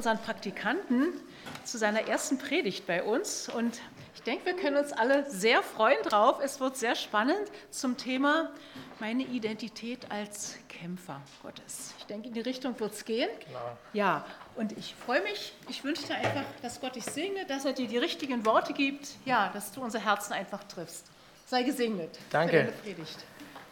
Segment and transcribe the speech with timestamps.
[0.00, 1.12] unseren Praktikanten
[1.62, 3.78] zu seiner ersten Predigt bei uns und
[4.14, 6.40] ich denke, wir können uns alle sehr freuen drauf.
[6.42, 8.48] Es wird sehr spannend zum Thema
[8.98, 11.92] meine Identität als Kämpfer Gottes.
[11.98, 13.28] Ich denke, in die Richtung wird es gehen.
[13.50, 13.76] Klar.
[13.92, 14.24] Ja,
[14.56, 15.52] und ich freue mich.
[15.68, 19.06] Ich wünsche dir einfach, dass Gott dich segne, dass er dir die richtigen Worte gibt.
[19.26, 21.04] Ja, dass du unser Herzen einfach triffst.
[21.44, 22.18] Sei gesegnet.
[22.30, 22.72] Danke.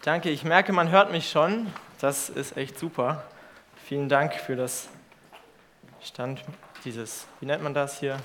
[0.03, 0.29] Danke.
[0.29, 1.73] Ich merke, man hört mich schon.
[2.03, 3.25] Das ist echt super.
[3.87, 4.91] Vielen Dank für das
[6.03, 6.45] Stand,
[6.85, 8.19] dieses, wie nennt man das hier?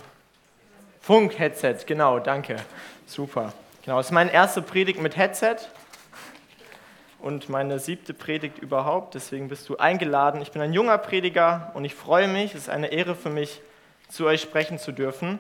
[1.02, 2.58] Funk-Headset, genau, danke.
[3.08, 3.52] Super.
[3.84, 5.58] Genau, das ist meine erste Predigt mit Headset
[7.20, 9.16] und meine siebte Predigt überhaupt.
[9.16, 10.42] Deswegen bist du eingeladen.
[10.42, 12.54] Ich bin ein junger Prediger und ich freue mich.
[12.54, 13.62] Es ist eine Ehre für mich,
[14.08, 15.40] zu euch sprechen zu dürfen.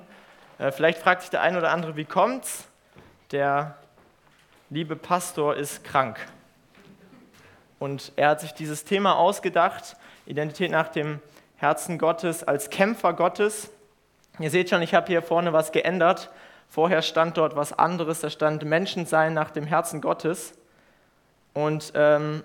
[0.57, 2.67] Äh, vielleicht fragt sich der ein oder andere, wie kommt's?
[3.31, 3.77] Der
[4.69, 6.19] liebe Pastor ist krank.
[7.79, 11.19] Und er hat sich dieses Thema ausgedacht, Identität nach dem
[11.55, 13.69] Herzen Gottes, als Kämpfer Gottes.
[14.39, 16.31] Ihr seht schon, ich habe hier vorne was geändert.
[16.69, 20.53] Vorher stand dort was anderes, da stand Menschensein nach dem Herzen Gottes.
[21.53, 22.43] Und ähm,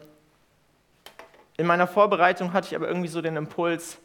[1.56, 3.98] in meiner Vorbereitung hatte ich aber irgendwie so den Impuls,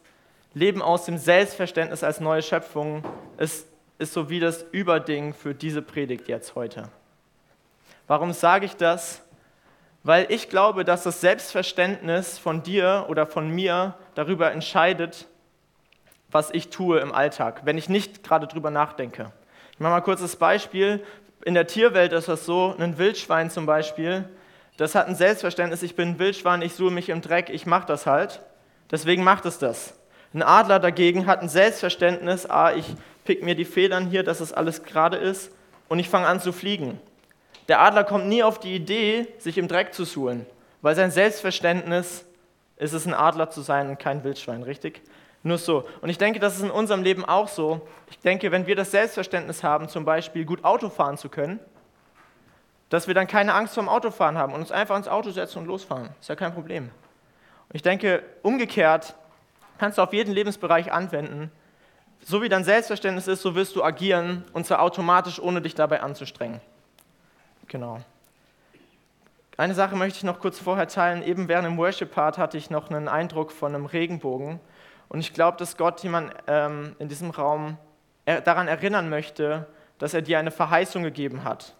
[0.54, 3.04] Leben aus dem Selbstverständnis als neue Schöpfung
[3.38, 3.66] ist,
[3.98, 6.88] ist so wie das Überding für diese Predigt jetzt heute.
[8.06, 9.23] Warum sage ich das?
[10.04, 15.26] Weil ich glaube, dass das Selbstverständnis von dir oder von mir darüber entscheidet,
[16.30, 19.32] was ich tue im Alltag, wenn ich nicht gerade drüber nachdenke.
[19.72, 21.02] Ich mache mal kurz das Beispiel.
[21.44, 24.28] In der Tierwelt ist das so, ein Wildschwein zum Beispiel,
[24.76, 27.86] das hat ein Selbstverständnis, ich bin ein Wildschwein, ich suche mich im Dreck, ich mache
[27.86, 28.40] das halt.
[28.90, 29.94] Deswegen macht es das.
[30.34, 32.86] Ein Adler dagegen hat ein Selbstverständnis, ah, ich
[33.24, 35.52] pick mir die Federn hier, dass es alles gerade ist
[35.88, 37.00] und ich fange an zu fliegen.
[37.68, 40.46] Der Adler kommt nie auf die Idee, sich im Dreck zu suhlen,
[40.82, 42.26] weil sein Selbstverständnis
[42.76, 45.00] ist es, ein Adler zu sein und kein Wildschwein, richtig?
[45.42, 45.84] Nur so.
[46.00, 47.86] Und ich denke, das ist in unserem Leben auch so.
[48.10, 51.60] Ich denke, wenn wir das Selbstverständnis haben, zum Beispiel gut Auto fahren zu können,
[52.88, 55.66] dass wir dann keine Angst vorm Autofahren haben und uns einfach ins Auto setzen und
[55.66, 56.10] losfahren.
[56.20, 56.84] Ist ja kein Problem.
[56.84, 59.14] Und ich denke, umgekehrt
[59.78, 61.50] kannst du auf jeden Lebensbereich anwenden.
[62.22, 66.00] So wie dein Selbstverständnis ist, so wirst du agieren und zwar automatisch, ohne dich dabei
[66.00, 66.60] anzustrengen.
[67.68, 68.00] Genau.
[69.56, 71.22] Eine Sache möchte ich noch kurz vorher teilen.
[71.22, 74.60] Eben während dem Worship-Part hatte ich noch einen Eindruck von einem Regenbogen.
[75.08, 77.78] Und ich glaube, dass Gott jemand ähm, in diesem Raum
[78.24, 79.66] daran erinnern möchte,
[79.98, 81.74] dass er dir eine Verheißung gegeben hat.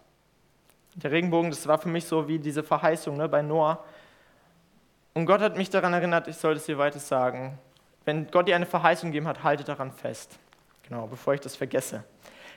[0.95, 3.83] Der Regenbogen, das war für mich so wie diese Verheißung ne, bei Noah.
[5.13, 7.57] Und Gott hat mich daran erinnert, ich sollte es dir weiter sagen.
[8.05, 10.37] Wenn Gott dir eine Verheißung gegeben hat, halte daran fest.
[10.87, 12.03] Genau, bevor ich das vergesse.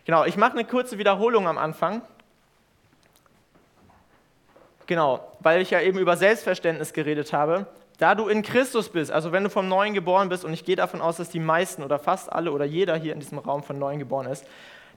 [0.05, 2.03] Genau, ich mache eine kurze Wiederholung am Anfang.
[4.89, 7.67] Genau, weil ich ja eben über Selbstverständnis geredet habe.
[7.99, 10.77] Da du in Christus bist, also wenn du vom Neuen geboren bist, und ich gehe
[10.77, 13.79] davon aus, dass die meisten oder fast alle oder jeder hier in diesem Raum von
[13.79, 14.47] Neuen geboren ist,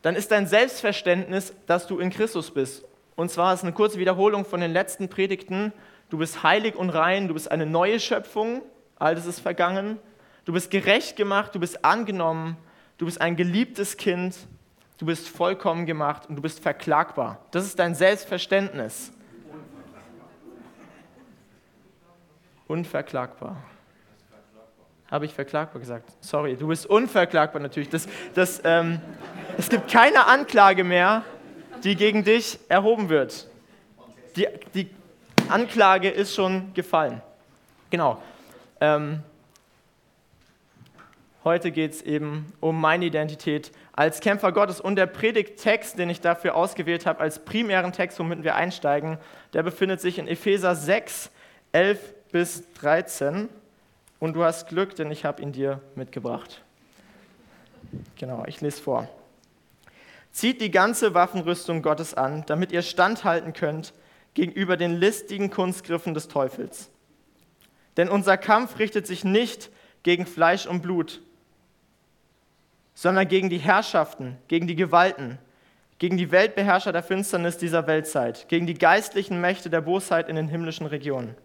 [0.02, 2.86] dann ist dein Selbstverständnis, dass du in Christus bist.
[3.18, 5.74] Und zwar ist eine kurze Wiederholung von den letzten Predigten.
[6.10, 8.62] Du bist heilig und rein, du bist eine neue Schöpfung,
[8.98, 10.00] alles ist vergangen.
[10.46, 12.56] Du bist gerecht gemacht, du bist angenommen,
[12.98, 14.38] du bist ein geliebtes Kind,
[15.00, 17.40] du bist vollkommen gemacht und du bist verklagbar.
[17.52, 19.12] Das ist dein Selbstverständnis.
[22.72, 23.58] Unverklagbar.
[25.10, 26.10] Habe ich verklagbar gesagt?
[26.22, 27.90] Sorry, du bist unverklagbar natürlich.
[27.90, 29.02] Das, das, ähm,
[29.58, 31.26] es gibt keine Anklage mehr,
[31.84, 33.50] die gegen dich erhoben wird.
[34.38, 34.90] Die, die
[35.50, 37.22] Anklage ist schon gefallen.
[37.90, 38.24] Genau.
[38.80, 39.22] Ähm,
[41.44, 46.22] heute geht es eben um meine Identität als Kämpfer Gottes und der Predigttext, den ich
[46.22, 49.18] dafür ausgewählt habe, als primären Text, womit wir einsteigen,
[49.52, 51.32] der befindet sich in Epheser 6,
[51.74, 53.50] 11 bis 13.
[54.20, 56.62] Und du hast Glück, denn ich habe ihn dir mitgebracht.
[58.18, 59.10] Genau, ich lese vor.
[60.32, 63.94] Zieht die ganze Waffenrüstung Gottes an, damit ihr standhalten könnt
[64.34, 66.90] gegenüber den listigen Kunstgriffen des Teufels.
[67.98, 69.70] Denn unser Kampf richtet sich nicht
[70.04, 71.22] gegen Fleisch und Blut,
[72.94, 75.38] sondern gegen die Herrschaften, gegen die Gewalten,
[76.00, 80.48] gegen die Weltbeherrscher der Finsternis dieser Weltzeit, gegen die geistlichen Mächte der Bosheit in den
[80.48, 81.36] himmlischen Regionen.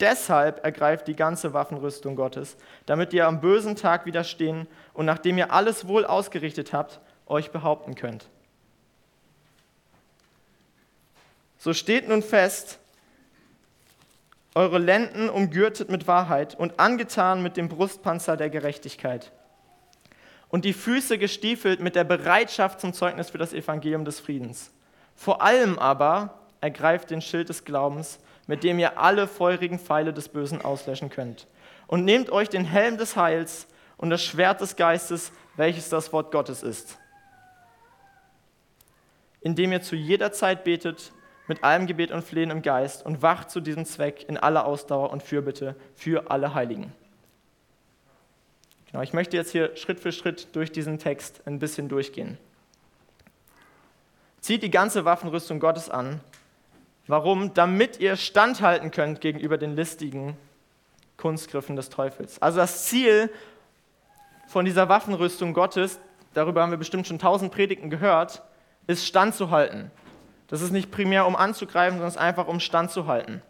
[0.00, 2.56] Deshalb ergreift die ganze Waffenrüstung Gottes,
[2.86, 7.94] damit ihr am bösen Tag widerstehen und nachdem ihr alles wohl ausgerichtet habt, euch behaupten
[7.94, 8.28] könnt.
[11.58, 12.80] So steht nun fest,
[14.54, 19.32] eure Lenden umgürtet mit Wahrheit und angetan mit dem Brustpanzer der Gerechtigkeit
[20.48, 24.70] und die Füße gestiefelt mit der Bereitschaft zum Zeugnis für das Evangelium des Friedens.
[25.16, 30.30] Vor allem aber ergreift den Schild des Glaubens, mit dem ihr alle feurigen Pfeile des
[30.30, 31.46] Bösen auslöschen könnt.
[31.86, 33.66] Und nehmt euch den Helm des Heils
[33.98, 36.98] und das Schwert des Geistes, welches das Wort Gottes ist.
[39.40, 41.12] Indem ihr zu jeder Zeit betet,
[41.48, 45.10] mit allem Gebet und Flehen im Geist und wacht zu diesem Zweck in aller Ausdauer
[45.10, 46.92] und Fürbitte für alle Heiligen.
[48.86, 52.38] Genau, ich möchte jetzt hier Schritt für Schritt durch diesen Text ein bisschen durchgehen.
[54.40, 56.20] Zieht die ganze Waffenrüstung Gottes an.
[57.06, 57.52] Warum?
[57.54, 60.36] Damit ihr standhalten könnt gegenüber den listigen
[61.16, 62.40] Kunstgriffen des Teufels.
[62.40, 63.30] Also das Ziel
[64.46, 65.98] von dieser Waffenrüstung Gottes,
[66.34, 68.42] darüber haben wir bestimmt schon tausend Predigten gehört,
[68.86, 69.90] ist standzuhalten.
[70.48, 73.42] Das ist nicht primär, um anzugreifen, sondern es ist einfach, um standzuhalten.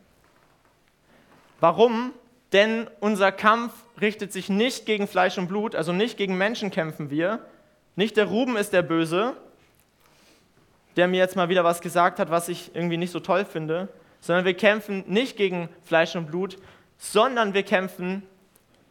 [1.61, 2.13] Warum?
[2.53, 7.11] Denn unser Kampf richtet sich nicht gegen Fleisch und Blut, also nicht gegen Menschen kämpfen
[7.11, 7.41] wir.
[7.97, 9.37] Nicht der Ruben ist der Böse,
[10.97, 13.89] der mir jetzt mal wieder was gesagt hat, was ich irgendwie nicht so toll finde,
[14.21, 16.59] sondern wir kämpfen nicht gegen Fleisch und Blut,
[16.99, 18.23] sondern wir kämpfen,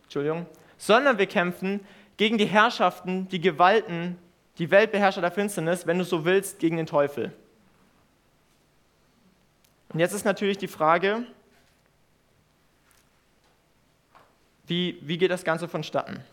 [0.04, 0.46] Entschuldigung,
[0.78, 1.80] sondern wir kämpfen
[2.18, 4.18] gegen die Herrschaften, die Gewalten,
[4.58, 7.32] die Weltbeherrscher der Finsternis, wenn du so willst, gegen den Teufel.
[9.90, 11.24] Und jetzt ist natürlich die Frage,
[14.68, 16.24] wie, wie geht das Ganze vonstatten?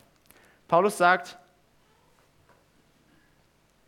[0.68, 1.38] Paulus sagt,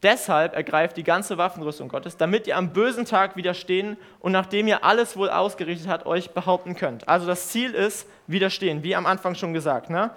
[0.02, 4.84] deshalb ergreift die ganze Waffenrüstung Gottes, damit ihr am bösen Tag widerstehen und nachdem ihr
[4.84, 7.08] alles wohl ausgerichtet habt, euch behaupten könnt.
[7.08, 9.90] Also das Ziel ist widerstehen, wie am Anfang schon gesagt.
[9.90, 10.10] Ne?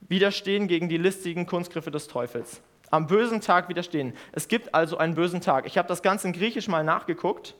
[0.00, 2.60] Widerstehen gegen die listigen Kunstgriffe des Teufels.
[2.90, 4.12] Am bösen Tag widerstehen.
[4.32, 5.66] Es gibt also einen bösen Tag.
[5.66, 7.54] Ich habe das Ganze in Griechisch mal nachgeguckt.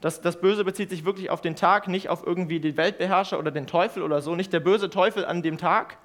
[0.00, 3.50] Das, das Böse bezieht sich wirklich auf den Tag, nicht auf irgendwie die Weltbeherrscher oder
[3.50, 4.36] den Teufel oder so.
[4.36, 5.96] Nicht der böse Teufel an dem Tag,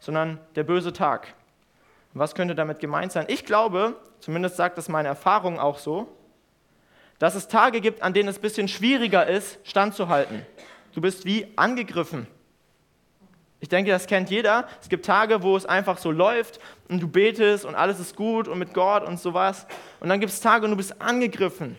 [0.00, 1.34] sondern der böse Tag.
[2.14, 3.26] Was könnte damit gemeint sein?
[3.28, 6.08] Ich glaube, zumindest sagt das meine Erfahrung auch so,
[7.18, 10.46] dass es Tage gibt, an denen es ein bisschen schwieriger ist, standzuhalten.
[10.94, 12.28] Du bist wie angegriffen.
[13.60, 14.68] Ich denke, das kennt jeder.
[14.80, 18.46] Es gibt Tage, wo es einfach so läuft und du betest und alles ist gut
[18.46, 19.66] und mit Gott und sowas.
[20.00, 21.76] Und dann gibt es Tage und du bist angegriffen.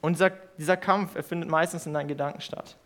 [0.00, 2.76] Und dieser, dieser Kampf, er findet meistens in deinen Gedanken statt.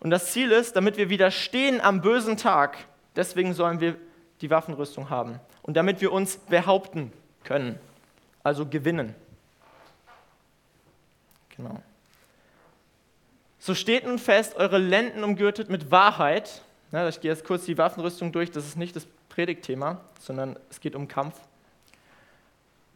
[0.00, 2.76] Und das Ziel ist, damit wir widerstehen am bösen Tag,
[3.14, 3.96] deswegen sollen wir
[4.44, 5.40] die Waffenrüstung haben.
[5.62, 7.12] Und damit wir uns behaupten
[7.42, 7.78] können,
[8.42, 9.14] also gewinnen.
[11.56, 11.80] Genau.
[13.58, 16.62] So steht nun fest, eure Lenden umgürtet mit Wahrheit.
[16.92, 20.80] Ja, ich gehe jetzt kurz die Waffenrüstung durch, das ist nicht das Predigtthema, sondern es
[20.80, 21.40] geht um Kampf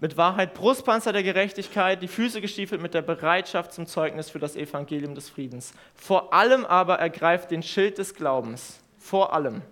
[0.00, 4.54] mit Wahrheit Brustpanzer der Gerechtigkeit, die Füße gestiefelt mit der Bereitschaft zum Zeugnis für das
[4.54, 5.74] Evangelium des Friedens.
[5.94, 8.78] Vor allem aber ergreift den Schild des Glaubens.
[8.98, 9.62] Vor allem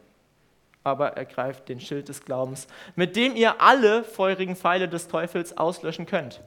[0.87, 6.07] aber ergreift den Schild des Glaubens, mit dem ihr alle feurigen Pfeile des Teufels auslöschen
[6.07, 6.41] könnt.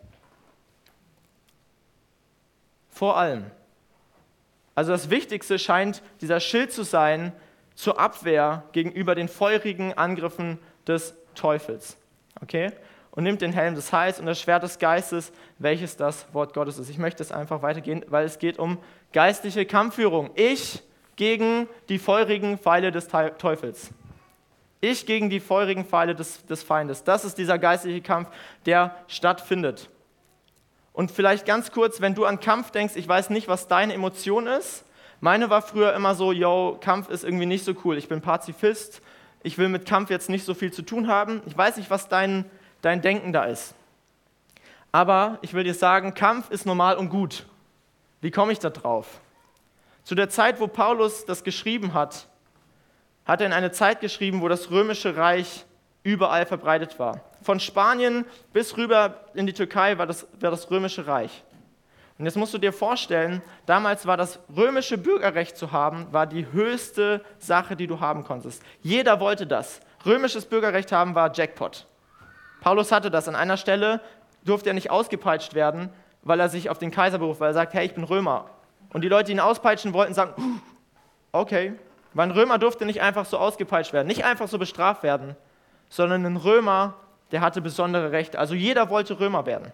[2.90, 3.52] Vor allem.
[4.76, 7.34] Also das Wichtigste scheint dieser Schild zu sein
[7.76, 10.58] zur Abwehr gegenüber den feurigen Angriffen
[10.88, 11.98] des Teufels.
[12.42, 12.72] Okay?
[13.12, 16.78] und nimmt den Helm des Heils und das Schwert des Geistes, welches das Wort Gottes
[16.78, 16.90] ist.
[16.90, 18.78] Ich möchte es einfach weitergehen, weil es geht um
[19.12, 20.30] geistliche Kampfführung.
[20.36, 20.82] Ich
[21.16, 23.90] gegen die feurigen Pfeile des Teufels.
[24.82, 27.04] Ich gegen die feurigen Pfeile des, des Feindes.
[27.04, 28.30] Das ist dieser geistliche Kampf,
[28.66, 29.90] der stattfindet.
[30.94, 34.48] Und vielleicht ganz kurz, wenn du an Kampf denkst, ich weiß nicht, was deine Emotion
[34.48, 34.86] ist.
[35.22, 37.98] Meine war früher immer so, yo, Kampf ist irgendwie nicht so cool.
[37.98, 39.02] Ich bin Pazifist.
[39.44, 41.42] Ich will mit Kampf jetzt nicht so viel zu tun haben.
[41.46, 42.46] Ich weiß nicht, was dein
[42.82, 43.76] dein Denken da ist.
[44.92, 47.46] Aber ich will dir sagen, Kampf ist normal und gut.
[48.22, 49.20] Wie komme ich da drauf?
[50.04, 52.28] Zu der Zeit, wo Paulus das geschrieben hat,
[53.30, 55.64] hat er in eine Zeit geschrieben, wo das römische Reich
[56.02, 57.22] überall verbreitet war.
[57.44, 61.44] Von Spanien bis rüber in die Türkei war das, war das römische Reich.
[62.18, 66.52] Und jetzt musst du dir vorstellen, damals war das römische Bürgerrecht zu haben, war die
[66.52, 68.64] höchste Sache, die du haben konntest.
[68.82, 69.80] Jeder wollte das.
[70.08, 71.86] Römisches Bürgerrecht haben war Jackpot.
[72.62, 73.28] Paulus hatte das.
[73.28, 74.02] An einer Stelle
[74.44, 75.90] durfte er nicht ausgepeitscht werden,
[76.24, 78.50] weil er sich auf den Kaiser beruft, weil er sagt, hey, ich bin Römer.
[78.92, 80.62] Und die Leute, die ihn auspeitschen wollten, sagen,
[81.32, 81.76] okay.
[82.20, 85.38] Weil ein Römer durfte nicht einfach so ausgepeitscht werden, nicht einfach so bestraft werden,
[85.88, 86.96] sondern ein Römer,
[87.32, 88.38] der hatte besondere Rechte.
[88.38, 89.72] Also jeder wollte Römer werden.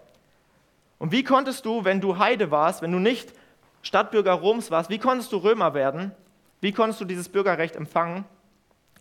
[1.00, 3.32] Und wie konntest du, wenn du Heide warst, wenn du nicht
[3.82, 6.12] Stadtbürger Roms warst, wie konntest du Römer werden?
[6.60, 8.24] Wie konntest du dieses Bürgerrecht empfangen?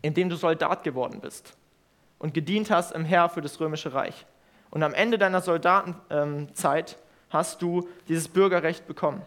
[0.02, 1.56] Indem du Soldat geworden bist
[2.18, 4.26] und gedient hast im Heer für das römische Reich.
[4.72, 6.98] Und am Ende deiner Soldatenzeit
[7.30, 9.22] hast du dieses Bürgerrecht bekommen.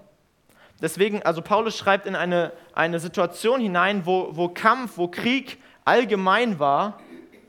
[0.81, 6.59] Deswegen, also Paulus schreibt in eine, eine Situation hinein, wo, wo Kampf, wo Krieg allgemein
[6.59, 6.99] war,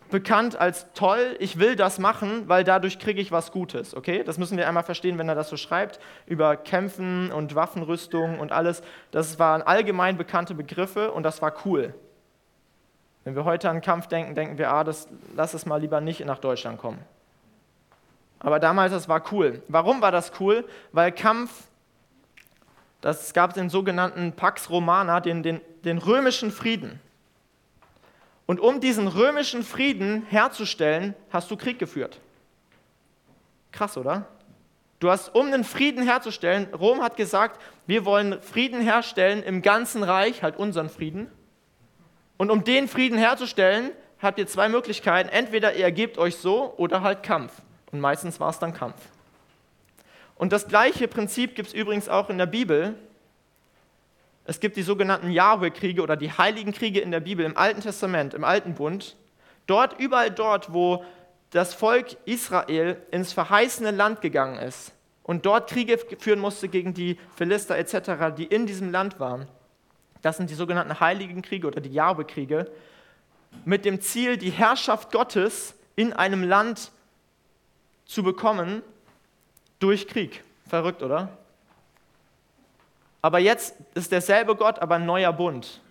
[0.09, 3.95] bekannt als toll, ich will das machen, weil dadurch kriege ich was Gutes.
[3.95, 8.39] Okay, das müssen wir einmal verstehen, wenn er das so schreibt über Kämpfen und Waffenrüstung
[8.39, 8.81] und alles.
[9.11, 11.93] Das waren allgemein bekannte Begriffe und das war cool.
[13.23, 16.25] Wenn wir heute an Kampf denken, denken wir, ah, das, lass es mal lieber nicht
[16.25, 16.99] nach Deutschland kommen.
[18.39, 19.61] Aber damals, das war cool.
[19.67, 20.65] Warum war das cool?
[20.93, 21.68] Weil Kampf,
[23.01, 26.99] das gab den sogenannten Pax Romana, den, den, den römischen Frieden.
[28.45, 32.19] Und um diesen römischen Frieden herzustellen, hast du Krieg geführt.
[33.71, 34.25] Krass, oder?
[34.99, 40.03] Du hast, um den Frieden herzustellen, Rom hat gesagt, wir wollen Frieden herstellen im ganzen
[40.03, 41.31] Reich, halt unseren Frieden.
[42.37, 43.91] Und um den Frieden herzustellen,
[44.21, 45.29] habt ihr zwei Möglichkeiten.
[45.29, 47.53] Entweder ihr ergebt euch so oder halt Kampf.
[47.91, 48.99] Und meistens war es dann Kampf.
[50.39, 52.95] Und das gleiche Prinzip gibt es übrigens auch in der Bibel.
[54.45, 58.33] Es gibt die sogenannten Yahweh-Kriege oder die heiligen Kriege in der Bibel im Alten Testament,
[58.33, 59.17] im Alten Bund.
[59.67, 61.03] Dort, überall dort, wo
[61.49, 64.93] das Volk Israel ins verheißene Land gegangen ist
[65.23, 69.45] und dort Kriege führen musste gegen die Philister etc., die in diesem Land waren.
[70.21, 72.71] Das sind die sogenannten Heiligen Kriege oder die Jahwe-Kriege,
[73.65, 76.91] mit dem Ziel, die Herrschaft Gottes in einem Land
[78.05, 78.83] zu bekommen
[79.79, 80.43] durch Krieg.
[80.67, 81.37] Verrückt, oder?
[83.21, 85.81] Aber jetzt ist derselbe Gott, aber ein neuer Bund.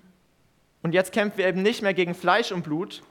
[0.82, 3.02] Und jetzt kämpfen wir eben nicht mehr gegen Fleisch und Blut,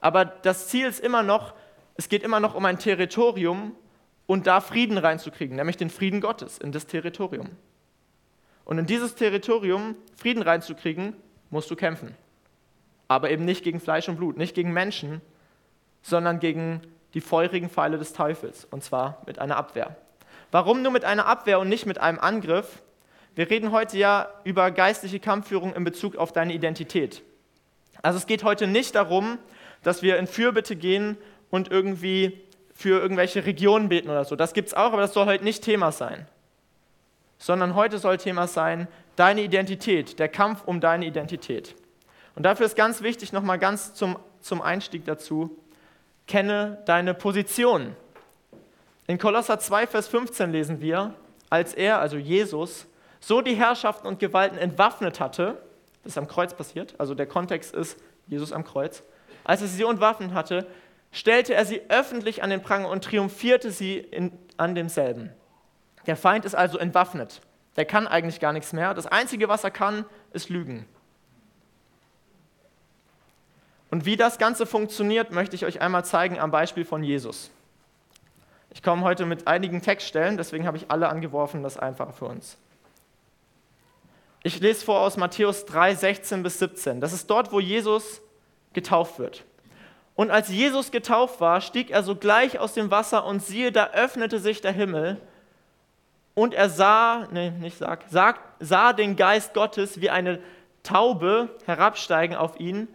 [0.00, 1.54] aber das Ziel ist immer noch,
[1.96, 3.72] es geht immer noch um ein Territorium
[4.26, 7.50] und da Frieden reinzukriegen, nämlich den Frieden Gottes in das Territorium.
[8.64, 11.14] Und in dieses Territorium Frieden reinzukriegen,
[11.50, 12.14] musst du kämpfen.
[13.08, 15.20] Aber eben nicht gegen Fleisch und Blut, nicht gegen Menschen,
[16.02, 16.82] sondern gegen
[17.16, 19.96] die feurigen Pfeile des Teufels, und zwar mit einer Abwehr.
[20.50, 22.82] Warum nur mit einer Abwehr und nicht mit einem Angriff?
[23.34, 27.22] Wir reden heute ja über geistliche Kampfführung in Bezug auf deine Identität.
[28.02, 29.38] Also es geht heute nicht darum,
[29.82, 31.16] dass wir in Fürbitte gehen
[31.48, 32.38] und irgendwie
[32.74, 34.36] für irgendwelche Regionen beten oder so.
[34.36, 36.28] Das gibt es auch, aber das soll heute nicht Thema sein.
[37.38, 41.76] Sondern heute soll Thema sein, deine Identität, der Kampf um deine Identität.
[42.34, 45.56] Und dafür ist ganz wichtig, nochmal ganz zum, zum Einstieg dazu,
[46.26, 47.96] kenne deine Position.
[49.06, 51.14] In Kolosser 2, Vers 15 lesen wir,
[51.48, 52.86] als er, also Jesus,
[53.20, 55.58] so die Herrschaften und Gewalten entwaffnet hatte,
[56.02, 59.02] das ist am Kreuz passiert, also der Kontext ist Jesus am Kreuz,
[59.44, 60.66] als er sie entwaffnet hatte,
[61.12, 65.32] stellte er sie öffentlich an den Pranger und triumphierte sie in, an demselben.
[66.06, 67.40] Der Feind ist also entwaffnet.
[67.76, 68.94] Der kann eigentlich gar nichts mehr.
[68.94, 70.86] Das Einzige, was er kann, ist lügen.
[73.90, 77.50] Und wie das Ganze funktioniert, möchte ich euch einmal zeigen am Beispiel von Jesus.
[78.70, 82.26] Ich komme heute mit einigen Textstellen, deswegen habe ich alle angeworfen, das ist einfacher für
[82.26, 82.58] uns.
[84.42, 87.00] Ich lese vor aus Matthäus 3, 16 bis 17.
[87.00, 88.20] Das ist dort, wo Jesus
[88.74, 89.44] getauft wird.
[90.14, 94.38] Und als Jesus getauft war, stieg er sogleich aus dem Wasser und siehe, da öffnete
[94.38, 95.20] sich der Himmel
[96.34, 100.40] und er sah, nee, nicht sag, sah, sah den Geist Gottes wie eine
[100.82, 102.88] Taube herabsteigen auf ihn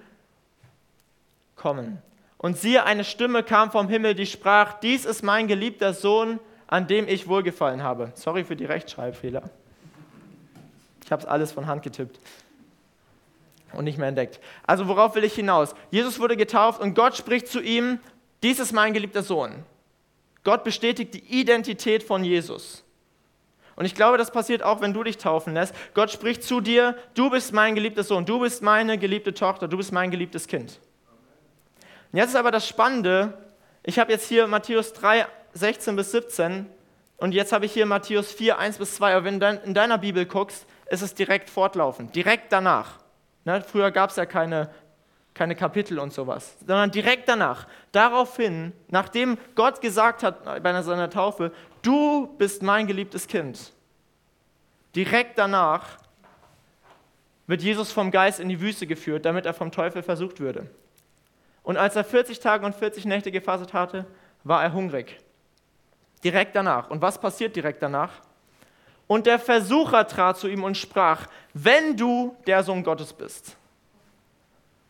[1.62, 2.02] kommen.
[2.38, 6.88] Und siehe, eine Stimme kam vom Himmel, die sprach, dies ist mein geliebter Sohn, an
[6.88, 8.12] dem ich wohlgefallen habe.
[8.16, 9.44] Sorry für die Rechtschreibfehler.
[11.06, 12.20] Ich habe es alles von Hand getippt
[13.74, 14.40] und nicht mehr entdeckt.
[14.66, 15.76] Also worauf will ich hinaus?
[15.92, 18.00] Jesus wurde getauft und Gott spricht zu ihm,
[18.42, 19.64] dies ist mein geliebter Sohn.
[20.44, 22.84] Gott bestätigt die Identität von Jesus.
[23.76, 25.76] Und ich glaube, das passiert auch, wenn du dich taufen lässt.
[25.94, 29.78] Gott spricht zu dir, du bist mein geliebter Sohn, du bist meine geliebte Tochter, du
[29.78, 30.80] bist mein geliebtes Kind.
[32.12, 33.34] Und jetzt ist aber das Spannende,
[33.84, 36.68] ich habe jetzt hier Matthäus 3, 16 bis 17
[37.18, 39.16] und jetzt habe ich hier Matthäus 4, 1 bis 2.
[39.16, 43.00] Aber wenn du in deiner Bibel guckst, ist es direkt fortlaufend, direkt danach.
[43.46, 44.70] Ne, früher gab es ja keine,
[45.34, 47.68] keine Kapitel und sowas, sondern direkt danach.
[47.92, 51.52] Daraufhin, nachdem Gott gesagt hat bei seiner Taufe,
[51.82, 53.72] du bist mein geliebtes Kind,
[54.96, 55.98] direkt danach
[57.48, 60.70] wird Jesus vom Geist in die Wüste geführt, damit er vom Teufel versucht würde.
[61.64, 64.06] Und als er 40 Tage und 40 Nächte gefastet hatte,
[64.44, 65.20] war er hungrig.
[66.24, 66.90] Direkt danach.
[66.90, 68.22] Und was passiert direkt danach?
[69.08, 73.58] Und der Versucher trat zu ihm und sprach, wenn du der Sohn Gottes bist,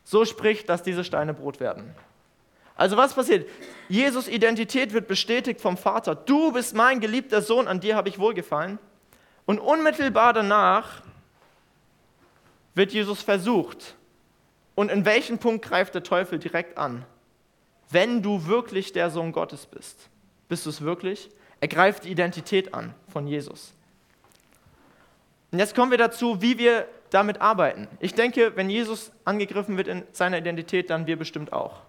[0.04, 1.96] so sprich, dass diese Steine Brot werden.
[2.76, 3.50] Also was passiert?
[3.90, 6.16] Jesus Identität wird bestätigt vom Vater.
[6.16, 8.80] Du bist mein geliebter Sohn, an dir habe ich wohlgefallen.
[9.46, 11.02] Und unmittelbar danach
[12.74, 13.96] wird Jesus versucht.
[14.82, 17.06] Und in welchen Punkt greift der Teufel direkt an?
[17.92, 20.10] Wenn du wirklich der Sohn Gottes bist.
[20.50, 21.30] Bist du es wirklich?
[21.60, 23.74] Er greift die Identität an von Jesus.
[25.52, 27.88] Und jetzt kommen wir dazu, wie wir damit arbeiten.
[28.00, 31.82] Ich denke, wenn Jesus angegriffen wird in seiner Identität, dann wir bestimmt auch.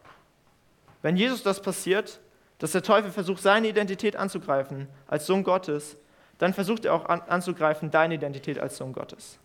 [1.00, 2.20] Wenn Jesus das passiert,
[2.58, 5.96] dass der Teufel versucht, seine Identität anzugreifen als Sohn Gottes,
[6.36, 9.38] dann versucht er auch an, anzugreifen deine Identität als Sohn Gottes.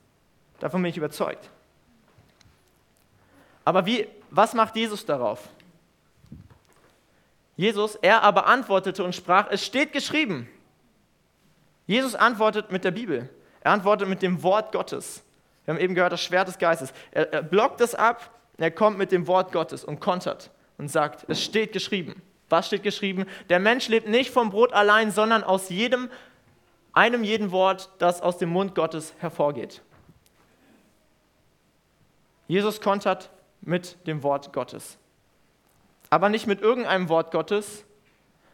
[0.59, 1.49] Davon bin ich überzeugt.
[3.67, 5.49] Aber wie, was macht Jesus darauf?
[7.57, 10.47] Jesus, er aber antwortete und sprach, es steht geschrieben.
[11.85, 13.29] Jesus antwortet mit der Bibel.
[13.59, 15.21] Er antwortet mit dem Wort Gottes.
[15.65, 16.93] Wir haben eben gehört, das Schwert des Geistes.
[17.11, 21.25] Er, er blockt es ab, er kommt mit dem Wort Gottes und kontert und sagt,
[21.27, 22.21] es steht geschrieben.
[22.47, 23.25] Was steht geschrieben?
[23.49, 26.09] Der Mensch lebt nicht vom Brot allein, sondern aus jedem,
[26.93, 29.81] einem jeden Wort, das aus dem Mund Gottes hervorgeht.
[32.47, 33.29] Jesus kontert
[33.67, 34.97] mit dem Wort Gottes.
[36.09, 37.83] Aber nicht mit irgendeinem Wort Gottes,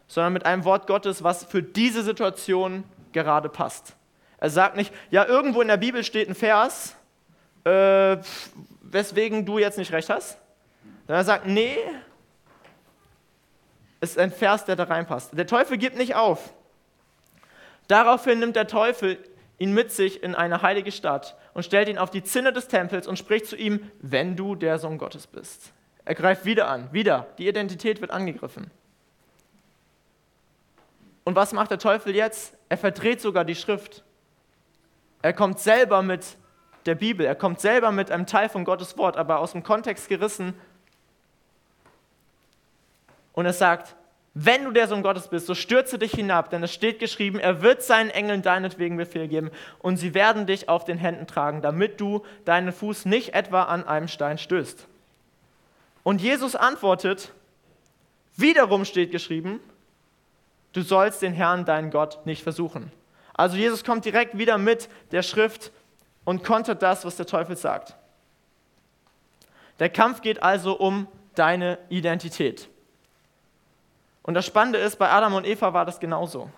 [0.08, 3.94] sondern mit einem Wort Gottes, was für diese Situation gerade passt.
[4.38, 6.96] Er sagt nicht, ja, irgendwo in der Bibel steht ein Vers,
[7.64, 8.16] äh,
[8.82, 10.36] weswegen du jetzt nicht recht hast.
[11.06, 11.78] Sondern er sagt, nee,
[14.00, 15.30] ist ein Vers, der da reinpasst.
[15.32, 16.52] Der Teufel gibt nicht auf.
[17.86, 19.18] Daraufhin nimmt der Teufel
[19.58, 23.06] ihn mit sich in eine heilige Stadt und stellt ihn auf die Zinne des Tempels
[23.06, 25.72] und spricht zu ihm, wenn du der Sohn Gottes bist.
[26.04, 27.28] Er greift wieder an, wieder.
[27.38, 28.70] Die Identität wird angegriffen.
[31.24, 32.56] Und was macht der Teufel jetzt?
[32.68, 34.04] Er verdreht sogar die Schrift.
[35.22, 36.36] Er kommt selber mit
[36.84, 40.08] der Bibel, er kommt selber mit einem Teil von Gottes Wort, aber aus dem Kontext
[40.10, 40.52] gerissen.
[43.32, 43.96] Und er sagt,
[44.34, 47.62] wenn du der Sohn Gottes bist, so stürze dich hinab, denn es steht geschrieben, er
[47.62, 52.00] wird seinen Engeln deinetwegen Befehl geben und sie werden dich auf den Händen tragen, damit
[52.00, 54.88] du deinen Fuß nicht etwa an einem Stein stößt.
[56.02, 57.30] Und Jesus antwortet,
[58.36, 59.60] wiederum steht geschrieben,
[60.72, 62.90] du sollst den Herrn, deinen Gott, nicht versuchen.
[63.34, 65.70] Also Jesus kommt direkt wieder mit der Schrift
[66.24, 67.94] und kontert das, was der Teufel sagt.
[69.78, 72.68] Der Kampf geht also um deine Identität.
[74.24, 76.50] Und das Spannende ist, bei Adam und Eva war das genauso.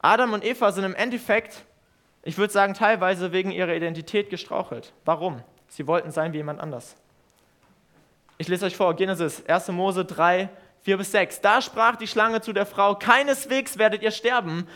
[0.00, 1.64] Adam und Eva sind im Endeffekt,
[2.24, 4.92] ich würde sagen, teilweise wegen ihrer Identität gestrauchelt.
[5.04, 5.42] Warum?
[5.68, 6.96] Sie wollten sein wie jemand anders.
[8.38, 9.68] Ich lese euch vor, Genesis 1.
[9.68, 10.48] Mose 3,
[10.82, 11.40] 4 bis 6.
[11.42, 14.66] Da sprach die Schlange zu der Frau, keineswegs werdet ihr sterben,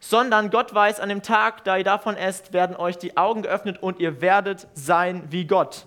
[0.00, 3.82] sondern Gott weiß, an dem Tag, da ihr davon esst, werden euch die Augen geöffnet
[3.82, 5.86] und ihr werdet sein wie Gott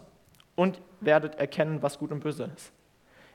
[0.56, 2.72] und werdet erkennen, was gut und böse ist.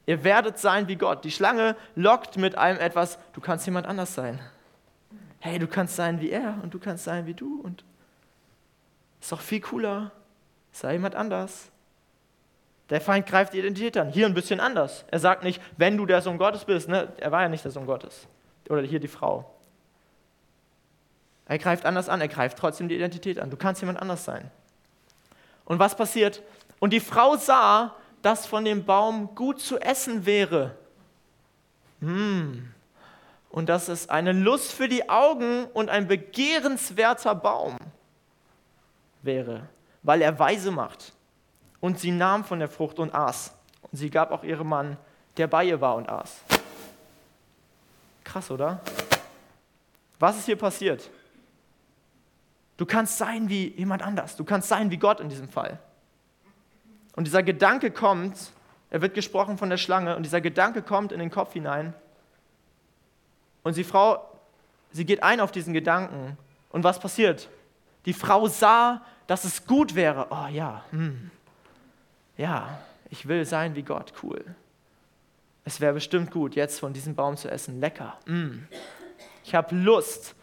[0.06, 1.24] Ihr werdet sein wie Gott.
[1.24, 4.40] Die Schlange lockt mit einem etwas, du kannst jemand anders sein.
[5.38, 7.84] Hey, du kannst sein wie er und du kannst sein wie du und
[9.20, 10.10] ist doch viel cooler.
[10.72, 11.70] Sei jemand anders.
[12.90, 14.10] Der Feind greift die Identität an.
[14.10, 15.04] Hier ein bisschen anders.
[15.10, 16.88] Er sagt nicht, wenn du der Sohn Gottes bist.
[16.88, 17.12] Ne?
[17.16, 18.26] Er war ja nicht der Sohn Gottes.
[18.68, 19.50] Oder hier die Frau.
[21.46, 22.20] Er greift anders an.
[22.20, 23.48] Er greift trotzdem die Identität an.
[23.50, 24.50] Du kannst jemand anders sein.
[25.64, 26.42] Und was passiert?
[26.78, 30.74] Und die Frau sah, dass von dem Baum gut zu essen wäre.
[32.00, 32.72] Hm.
[33.50, 37.76] Und dass es eine Lust für die Augen und ein begehrenswerter Baum
[39.20, 39.68] wäre,
[40.02, 41.12] weil er weise macht.
[41.80, 43.52] Und sie nahm von der Frucht und aß.
[43.82, 44.96] Und sie gab auch ihrem Mann,
[45.36, 46.44] der bei ihr war und aß.
[48.24, 48.80] Krass, oder?
[50.18, 51.10] Was ist hier passiert?
[52.78, 54.34] Du kannst sein wie jemand anders.
[54.34, 55.78] Du kannst sein wie Gott in diesem Fall.
[57.16, 58.52] Und dieser Gedanke kommt,
[58.90, 61.94] er wird gesprochen von der Schlange, und dieser Gedanke kommt in den Kopf hinein.
[63.62, 64.28] Und die Frau,
[64.92, 66.36] sie geht ein auf diesen Gedanken.
[66.70, 67.48] Und was passiert?
[68.04, 70.26] Die Frau sah, dass es gut wäre.
[70.30, 71.30] Oh ja, hm
[72.36, 72.78] ja,
[73.10, 74.44] ich will sein wie Gott, cool.
[75.64, 77.80] Es wäre bestimmt gut, jetzt von diesem Baum zu essen.
[77.80, 78.18] Lecker.
[78.26, 78.64] Mm.
[79.44, 80.34] Ich habe Lust.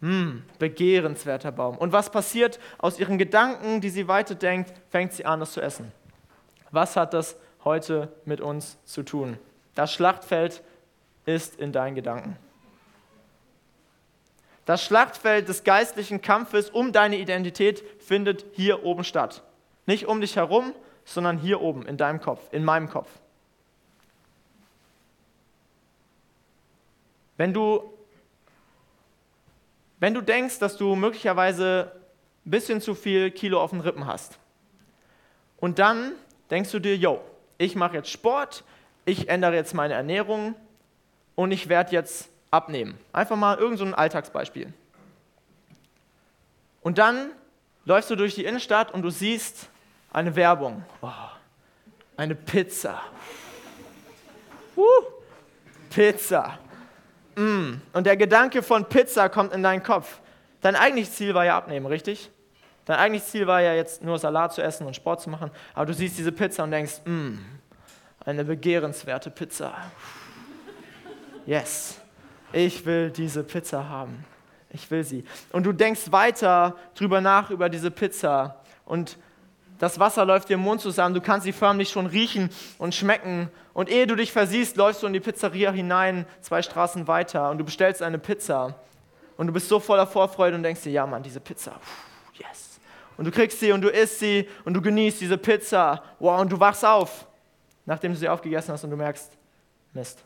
[0.00, 0.42] Mm.
[0.58, 1.76] Begehrenswerter Baum.
[1.76, 5.92] Und was passiert aus ihren Gedanken, die sie weiterdenkt, fängt sie an, es zu essen.
[6.70, 9.38] Was hat das heute mit uns zu tun?
[9.74, 10.62] Das Schlachtfeld
[11.24, 12.36] ist in deinen Gedanken.
[14.66, 19.42] Das Schlachtfeld des geistlichen Kampfes um deine Identität findet hier oben statt.
[19.86, 20.74] Nicht um dich herum,
[21.06, 23.08] sondern hier oben in deinem Kopf, in meinem Kopf.
[27.38, 27.82] Wenn du,
[30.00, 31.92] wenn du denkst, dass du möglicherweise
[32.46, 34.38] ein bisschen zu viel Kilo auf den Rippen hast
[35.58, 36.12] und dann
[36.50, 37.20] denkst du dir, yo,
[37.58, 38.64] ich mache jetzt Sport,
[39.04, 40.54] ich ändere jetzt meine Ernährung
[41.34, 42.98] und ich werde jetzt abnehmen.
[43.12, 44.72] Einfach mal irgendein so Alltagsbeispiel.
[46.80, 47.32] Und dann
[47.84, 49.68] läufst du durch die Innenstadt und du siehst
[50.12, 50.84] eine Werbung.
[51.02, 51.10] Oh,
[52.16, 53.02] eine Pizza.
[54.76, 54.82] Uh,
[55.90, 56.58] Pizza.
[57.38, 57.80] Mm.
[57.92, 60.20] Und der Gedanke von Pizza kommt in deinen Kopf.
[60.60, 62.30] Dein eigentliches Ziel war ja abnehmen, richtig?
[62.84, 65.52] Dein eigentliches Ziel war ja jetzt nur Salat zu essen und Sport zu machen.
[65.72, 67.34] Aber du siehst diese Pizza und denkst, mm,
[68.24, 69.72] eine begehrenswerte Pizza.
[71.46, 72.00] Yes,
[72.52, 74.24] ich will diese Pizza haben.
[74.70, 75.24] Ich will sie.
[75.52, 79.16] Und du denkst weiter drüber nach über diese Pizza und
[79.78, 83.50] Das Wasser läuft dir im Mund zusammen, du kannst sie förmlich schon riechen und schmecken.
[83.72, 87.58] Und ehe du dich versiehst, läufst du in die Pizzeria hinein, zwei Straßen weiter, und
[87.58, 88.74] du bestellst eine Pizza.
[89.36, 91.80] Und du bist so voller Vorfreude und denkst dir, ja Mann, diese Pizza,
[92.34, 92.80] yes.
[93.16, 96.02] Und du kriegst sie und du isst sie und du genießt diese Pizza.
[96.18, 97.26] Wow, und du wachst auf,
[97.86, 99.32] nachdem du sie aufgegessen hast und du merkst,
[99.92, 100.22] Mist,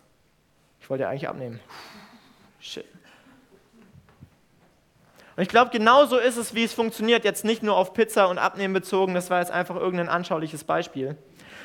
[0.81, 1.61] ich wollte ja eigentlich abnehmen.
[2.61, 2.92] Shit.
[5.37, 8.39] Und ich glaube, genauso ist es, wie es funktioniert, jetzt nicht nur auf Pizza und
[8.39, 11.17] Abnehmen bezogen, das war jetzt einfach irgendein anschauliches Beispiel,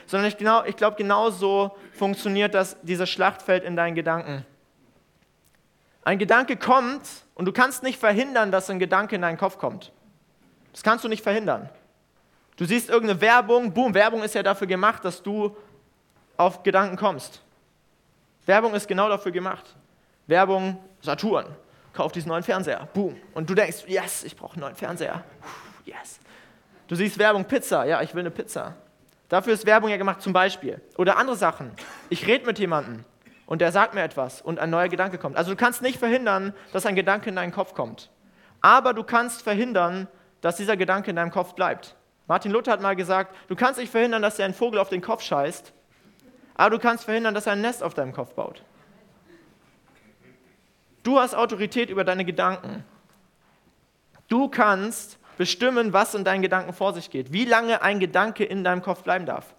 [0.06, 4.46] sondern ich, genau, ich glaube, genauso funktioniert das, dieses Schlachtfeld in deinen Gedanken.
[6.04, 7.02] Ein Gedanke kommt
[7.36, 9.92] und du kannst nicht verhindern, dass ein Gedanke in deinen Kopf kommt.
[10.72, 11.70] Das kannst du nicht verhindern.
[12.56, 15.56] Du siehst irgendeine Werbung, boom, Werbung ist ja dafür gemacht, dass du
[16.38, 17.42] auf Gedanken kommst.
[18.46, 19.76] Werbung ist genau dafür gemacht.
[20.26, 21.48] Werbung, Saturn,
[21.98, 22.88] kauf diesen neuen Fernseher.
[22.94, 23.16] Boom.
[23.34, 25.24] Und du denkst, yes, ich brauche einen neuen Fernseher.
[25.84, 26.20] Yes.
[26.88, 27.86] Du siehst Werbung, Pizza.
[27.86, 28.76] Ja, ich will eine Pizza.
[29.30, 30.80] Dafür ist Werbung ja gemacht, zum Beispiel.
[30.98, 31.72] Oder andere Sachen.
[32.10, 33.04] Ich rede mit jemandem
[33.48, 35.38] und der sagt mir etwas und ein neuer Gedanke kommt.
[35.38, 38.12] Also du kannst nicht verhindern, dass ein Gedanke in deinen Kopf kommt.
[38.62, 40.08] Aber du kannst verhindern,
[40.42, 41.96] dass dieser Gedanke in deinem Kopf bleibt.
[42.28, 45.02] Martin Luther hat mal gesagt, du kannst nicht verhindern, dass dir ein Vogel auf den
[45.02, 45.74] Kopf scheißt,
[46.56, 48.64] aber du kannst verhindern, dass er ein Nest auf deinem Kopf baut.
[51.08, 52.84] Du hast Autorität über deine Gedanken.
[54.28, 58.66] Du kannst bestimmen, was in deinen Gedanken vor sich geht, wie lange ein Gedanke in
[58.66, 59.56] deinem Kopf bleiben darf.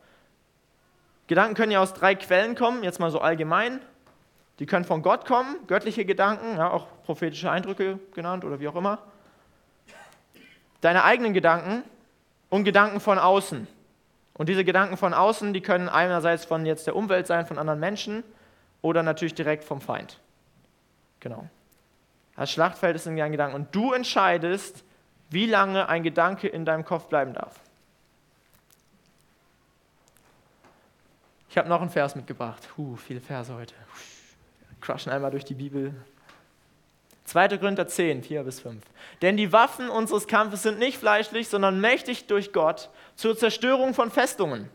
[1.27, 3.81] Gedanken können ja aus drei Quellen kommen, jetzt mal so allgemein.
[4.59, 8.77] Die können von Gott kommen, göttliche Gedanken, ja, auch prophetische Eindrücke genannt oder wie auch
[8.77, 8.99] immer.
[10.83, 11.83] Deine eigenen Gedanken
[12.51, 13.67] und Gedanken von außen.
[14.35, 17.81] Und diese Gedanken von außen, die können einerseits von jetzt der Umwelt sein, von anderen
[17.81, 18.23] Menschen
[18.83, 20.21] oder natürlich direkt vom Feind.
[21.21, 21.49] Genau.
[22.37, 23.57] Das Schlachtfeld ist in deinen Gedanken.
[23.57, 24.85] Und du entscheidest,
[25.31, 27.59] wie lange ein Gedanke in deinem Kopf bleiben darf.
[31.51, 32.69] Ich habe noch einen Vers mitgebracht.
[32.77, 33.75] Huh, viele Verse heute.
[34.81, 35.95] Crushen einmal durch die Bibel.
[37.25, 37.59] 2.
[37.59, 38.83] Korinther 10, 4 bis 5.
[39.21, 44.11] Denn die Waffen unseres Kampfes sind nicht fleischlich, sondern mächtig durch Gott zur Zerstörung von
[44.11, 44.71] Festungen,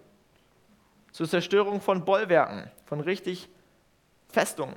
[1.12, 3.50] zur Zerstörung von Bollwerken, von richtig
[4.30, 4.76] Festungen.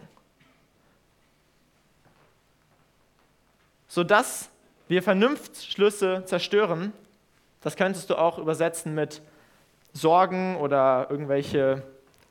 [3.88, 4.51] Sodass
[4.88, 6.92] wir Vernunftsschlüsse zerstören.
[7.61, 9.22] Das könntest du auch übersetzen mit
[9.92, 11.83] Sorgen oder irgendwelche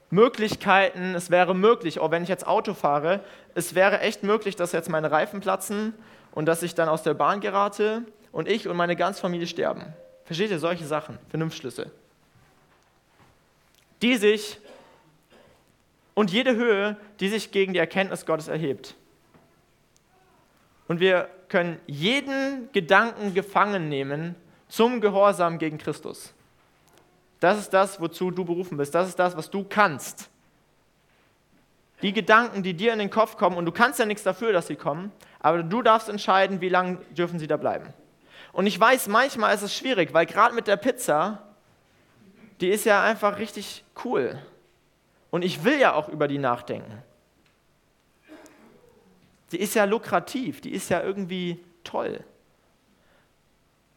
[0.09, 1.15] Möglichkeiten.
[1.15, 3.21] Es wäre möglich, auch wenn ich jetzt Auto fahre,
[3.53, 5.93] es wäre echt möglich, dass jetzt meine Reifen platzen
[6.31, 9.93] und dass ich dann aus der Bahn gerate und ich und meine ganze Familie sterben.
[10.25, 11.17] Versteht ihr solche Sachen?
[11.29, 11.91] Vernunftsschlüsse.
[14.01, 14.59] Die sich
[16.13, 18.95] und jede Höhe, die sich gegen die Erkenntnis Gottes erhebt.
[20.87, 24.35] Und wir können jeden Gedanken gefangen nehmen
[24.67, 26.33] zum Gehorsam gegen Christus.
[27.39, 28.93] Das ist das, wozu du berufen bist.
[28.95, 30.29] Das ist das, was du kannst.
[32.01, 34.67] Die Gedanken, die dir in den Kopf kommen, und du kannst ja nichts dafür, dass
[34.67, 37.93] sie kommen, aber du darfst entscheiden, wie lange dürfen sie da bleiben.
[38.51, 41.43] Und ich weiß, manchmal ist es schwierig, weil gerade mit der Pizza,
[42.61, 44.39] die ist ja einfach richtig cool.
[45.29, 47.03] Und ich will ja auch über die nachdenken
[49.55, 52.19] die ist ja lukrativ, die ist ja irgendwie toll.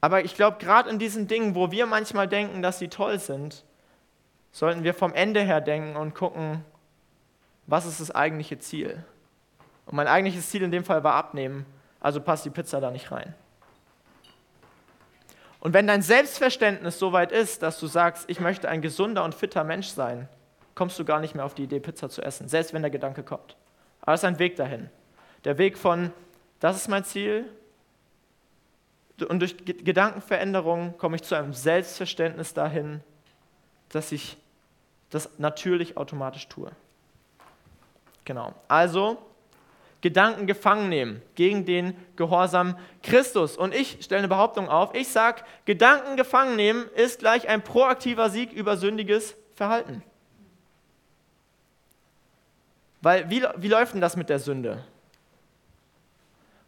[0.01, 3.65] Aber ich glaube, gerade in diesen Dingen, wo wir manchmal denken, dass sie toll sind,
[4.53, 6.65] sollten wir vom Ende her denken und gucken,
[7.67, 9.05] was ist das eigentliche Ziel.
[9.87, 11.67] Und mein eigentliches Ziel in dem Fall war abnehmen,
[11.99, 13.35] also passt die Pizza da nicht rein.
[15.59, 19.35] Und wenn dein Selbstverständnis so weit ist, dass du sagst, ich möchte ein gesunder und
[19.35, 20.29] fitter Mensch sein,
[20.77, 23.25] kommst du gar nicht mehr auf die Idee, Pizza zu essen, selbst wenn der Gedanke
[23.25, 23.57] kommt.
[24.03, 24.89] Aber es ist ein Weg dahin.
[25.45, 26.13] Der Weg von,
[26.61, 27.47] das ist mein Ziel,
[29.27, 33.01] und durch Gedankenveränderung komme ich zu einem Selbstverständnis dahin,
[33.89, 34.37] dass ich
[35.11, 36.71] das natürlich automatisch tue.
[38.25, 38.55] Genau.
[38.69, 39.19] Also
[40.01, 43.57] Gedanken gefangen nehmen gegen den Gehorsam Christus.
[43.57, 44.95] Und ich stelle eine Behauptung auf.
[44.95, 50.05] Ich sage, Gedanken gefangen nehmen ist gleich ein proaktiver Sieg über sündiges Verhalten.
[53.01, 54.85] Weil wie, wie läuft denn das mit der Sünde?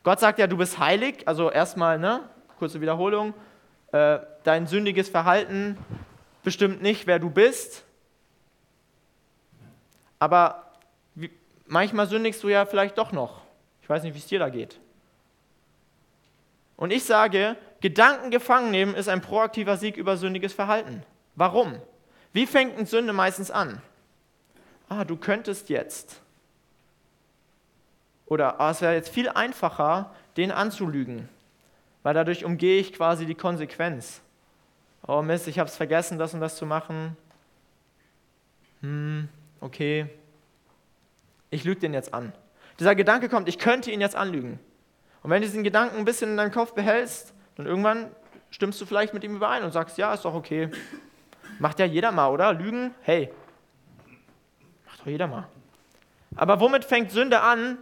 [0.03, 3.35] Gott sagt ja, du bist heilig, also erstmal, ne, kurze Wiederholung,
[3.93, 5.77] äh, dein sündiges Verhalten
[6.43, 7.85] bestimmt nicht, wer du bist,
[10.19, 10.73] aber
[11.15, 11.31] wie,
[11.67, 13.43] manchmal sündigst du ja vielleicht doch noch.
[13.83, 14.79] Ich weiß nicht, wie es dir da geht.
[16.77, 21.03] Und ich sage, Gedanken gefangen nehmen ist ein proaktiver Sieg über sündiges Verhalten.
[21.35, 21.75] Warum?
[22.33, 23.83] Wie fängt eine Sünde meistens an?
[24.89, 26.21] Ah, du könntest jetzt.
[28.31, 31.29] Oder oh, es wäre jetzt viel einfacher, den anzulügen,
[32.05, 34.23] weil dadurch umgehe ich quasi die Konsequenz.
[35.07, 37.17] oh Mist, ich habe es vergessen, das und das zu machen.
[38.83, 39.29] Hm,
[39.61, 40.07] okay.
[41.51, 42.33] Ich lüge den jetzt an.
[42.79, 44.61] Dieser Gedanke kommt, ich könnte ihn jetzt anlügen.
[45.25, 48.13] Und wenn du diesen Gedanken ein bisschen in deinem Kopf behältst, dann irgendwann
[48.51, 50.71] stimmst du vielleicht mit ihm überein und sagst, ja, ist doch okay.
[51.59, 52.53] Macht ja jeder mal, oder?
[52.53, 53.33] Lügen, hey,
[54.87, 55.49] macht doch jeder mal.
[56.37, 57.77] Aber womit fängt Sünde an?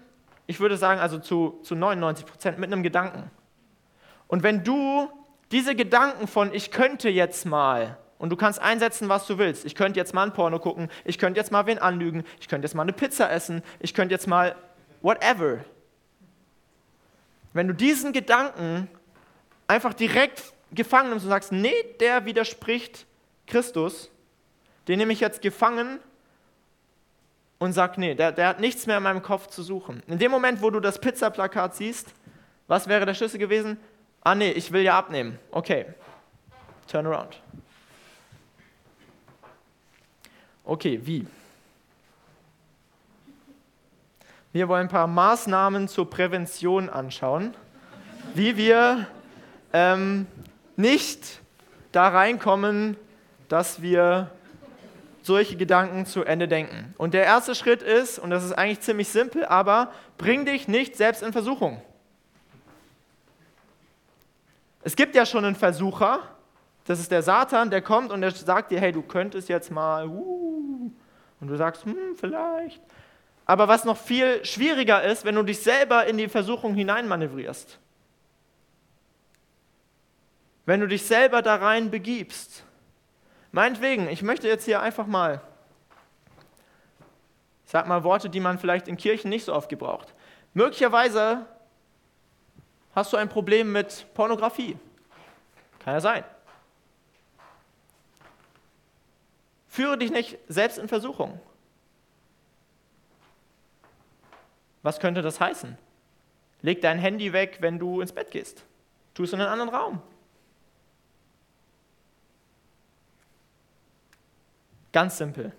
[0.48, 3.30] Ich würde sagen, also zu, zu 99 Prozent mit einem Gedanken.
[4.28, 5.10] Und wenn du
[5.52, 9.66] diese Gedanken von ich könnte jetzt mal und du kannst einsetzen, was du willst.
[9.66, 12.66] Ich könnte jetzt mal ein Porno gucken, ich könnte jetzt mal wen anlügen, ich könnte
[12.66, 14.56] jetzt mal eine Pizza essen, ich könnte jetzt mal
[15.02, 15.58] whatever.
[17.52, 18.88] Wenn du diesen Gedanken
[19.66, 23.06] einfach direkt gefangen nimmst und sagst, nee, der widerspricht
[23.46, 24.10] Christus,
[24.88, 26.00] den nehme ich jetzt gefangen
[27.58, 30.02] und sag, nee, der, der hat nichts mehr in meinem Kopf zu suchen.
[30.06, 32.08] In dem Moment, wo du das Pizza-Plakat siehst,
[32.66, 33.78] was wäre der Schlüssel gewesen?
[34.22, 35.38] Ah, nee, ich will ja abnehmen.
[35.50, 35.86] Okay,
[36.86, 37.40] turn around.
[40.64, 41.26] Okay, wie?
[44.52, 47.54] Wir wollen ein paar Maßnahmen zur Prävention anschauen,
[48.34, 49.06] wie wir
[49.72, 50.26] ähm,
[50.76, 51.40] nicht
[51.92, 52.96] da reinkommen,
[53.48, 54.30] dass wir
[55.28, 56.92] solche Gedanken zu Ende denken.
[56.98, 60.96] Und der erste Schritt ist, und das ist eigentlich ziemlich simpel, aber bring dich nicht
[60.96, 61.80] selbst in Versuchung.
[64.82, 66.20] Es gibt ja schon einen Versucher,
[66.86, 70.08] das ist der Satan, der kommt und der sagt dir, hey, du könntest jetzt mal,
[70.08, 70.90] uh,
[71.40, 72.80] und du sagst, hm, vielleicht.
[73.44, 77.78] Aber was noch viel schwieriger ist, wenn du dich selber in die Versuchung hineinmanövrierst.
[80.66, 82.64] Wenn du dich selber da rein begibst.
[83.58, 85.40] Meinetwegen, ich möchte jetzt hier einfach mal,
[87.64, 90.14] ich sag mal Worte, die man vielleicht in Kirchen nicht so oft gebraucht.
[90.54, 91.44] Möglicherweise
[92.94, 94.78] hast du ein Problem mit Pornografie.
[95.80, 96.22] Kann ja sein.
[99.66, 101.40] Führe dich nicht selbst in Versuchung.
[104.84, 105.76] Was könnte das heißen?
[106.62, 108.64] Leg dein Handy weg, wenn du ins Bett gehst.
[109.14, 110.02] Tu es in einen anderen Raum.
[114.92, 115.52] Ganz simpel.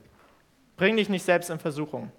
[0.77, 2.11] Bring dich nicht selbst in Versuchung.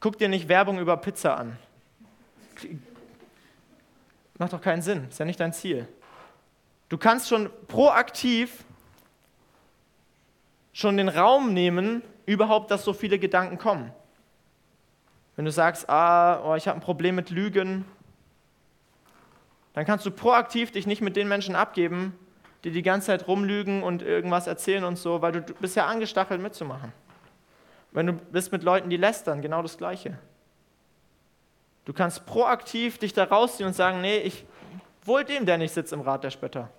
[0.00, 1.56] Guck dir nicht Werbung über Pizza an.
[4.38, 5.86] Macht doch keinen Sinn, ist ja nicht dein Ziel.
[6.88, 8.64] Du kannst schon proaktiv
[10.72, 13.92] schon den Raum nehmen, überhaupt, dass so viele Gedanken kommen.
[15.36, 17.84] Wenn du sagst, ah, oh, ich habe ein Problem mit Lügen,
[19.74, 22.18] dann kannst du proaktiv dich nicht mit den Menschen abgeben,
[22.64, 26.40] die die ganze Zeit rumlügen und irgendwas erzählen und so, weil du bist ja angestachelt
[26.40, 26.92] mitzumachen.
[27.90, 30.18] Wenn du bist mit Leuten, die lästern, genau das Gleiche.
[31.84, 34.44] Du kannst proaktiv dich da rausziehen und sagen, nee, ich
[35.04, 36.70] wohl dem, der nicht sitzt im Rat der Spötter.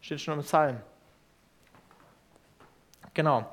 [0.00, 0.80] Steht schon im Psalm.
[3.14, 3.46] Genau.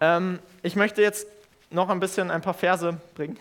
[0.00, 1.26] Ähm, ich möchte jetzt
[1.70, 3.38] noch ein bisschen ein paar Verse bringen.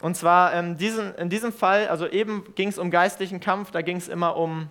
[0.00, 3.82] Und zwar ähm, diesen, in diesem Fall, also eben ging es um geistlichen Kampf, da
[3.82, 4.70] ging es immer um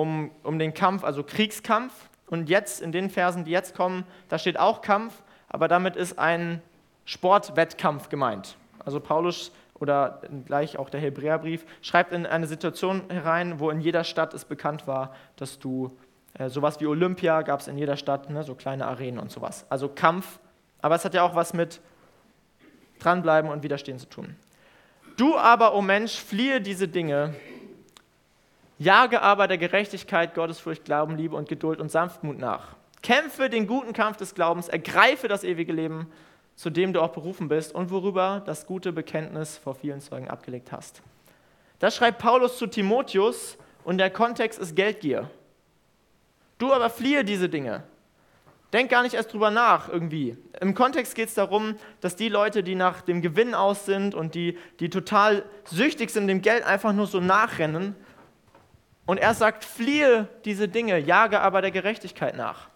[0.00, 1.92] um, um den Kampf, also Kriegskampf.
[2.28, 6.18] Und jetzt, in den Versen, die jetzt kommen, da steht auch Kampf, aber damit ist
[6.18, 6.62] ein
[7.04, 8.56] Sportwettkampf gemeint.
[8.84, 14.04] Also Paulus oder gleich auch der Hebräerbrief schreibt in eine Situation herein, wo in jeder
[14.04, 15.96] Stadt es bekannt war, dass du
[16.34, 19.66] äh, sowas wie Olympia gab es in jeder Stadt, ne, so kleine Arenen und sowas.
[19.68, 20.38] Also Kampf,
[20.80, 21.80] aber es hat ja auch was mit
[23.00, 24.36] dranbleiben und widerstehen zu tun.
[25.16, 27.34] Du aber, o oh Mensch, fliehe diese Dinge,
[28.80, 32.76] Jage aber der Gerechtigkeit, Gottesfurcht, Glauben, Liebe und Geduld und Sanftmut nach.
[33.02, 36.10] Kämpfe den guten Kampf des Glaubens, ergreife das ewige Leben,
[36.56, 40.72] zu dem du auch berufen bist und worüber das gute Bekenntnis vor vielen Zeugen abgelegt
[40.72, 41.02] hast.
[41.78, 45.28] Das schreibt Paulus zu Timotheus und der Kontext ist Geldgier.
[46.56, 47.82] Du aber fliehe diese Dinge.
[48.72, 50.38] Denk gar nicht erst drüber nach irgendwie.
[50.58, 54.34] Im Kontext geht es darum, dass die Leute, die nach dem Gewinn aus sind und
[54.34, 57.94] die, die total süchtig sind, dem Geld einfach nur so nachrennen,
[59.10, 62.68] und er sagt, fliehe diese Dinge, jage aber der Gerechtigkeit nach.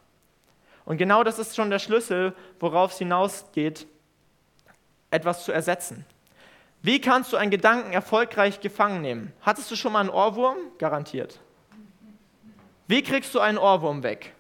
[0.85, 3.87] Und genau das ist schon der Schlüssel, worauf es hinausgeht,
[5.13, 6.05] etwas zu ersetzen.
[6.83, 9.33] Wie kannst du einen Gedanken erfolgreich gefangen nehmen?
[9.43, 10.57] Hattest du schon mal einen Ohrwurm?
[10.79, 11.39] Garantiert.
[12.89, 14.35] Wie kriegst du einen Ohrwurm weg?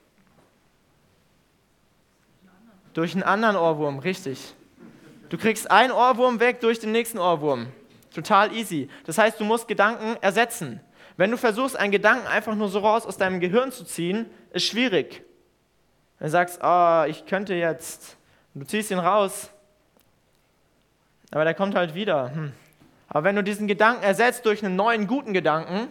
[2.95, 4.53] Durch einen anderen Ohrwurm, richtig.
[5.29, 7.69] Du kriegst einen Ohrwurm weg durch den nächsten Ohrwurm.
[8.13, 8.89] Total easy.
[9.07, 10.81] Das heißt, du musst Gedanken ersetzen.
[11.17, 14.65] Wenn du versuchst, einen Gedanken einfach nur so raus aus deinem Gehirn zu ziehen, ist
[14.65, 15.23] schwierig.
[16.19, 18.17] Wenn du sagst, oh, ich könnte jetzt,
[18.55, 19.51] du ziehst ihn raus,
[21.31, 22.35] aber der kommt halt wieder.
[22.35, 22.53] Hm.
[23.09, 25.89] Aber wenn du diesen Gedanken ersetzt durch einen neuen guten Gedanken,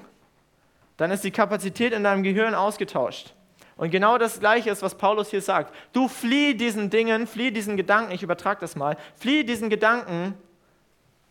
[0.97, 3.33] dann ist die Kapazität in deinem Gehirn ausgetauscht.
[3.75, 5.73] Und genau das Gleiche ist, was Paulus hier sagt.
[5.93, 10.35] Du flieh diesen Dingen, flieh diesen Gedanken, ich übertrage das mal, flieh diesen Gedanken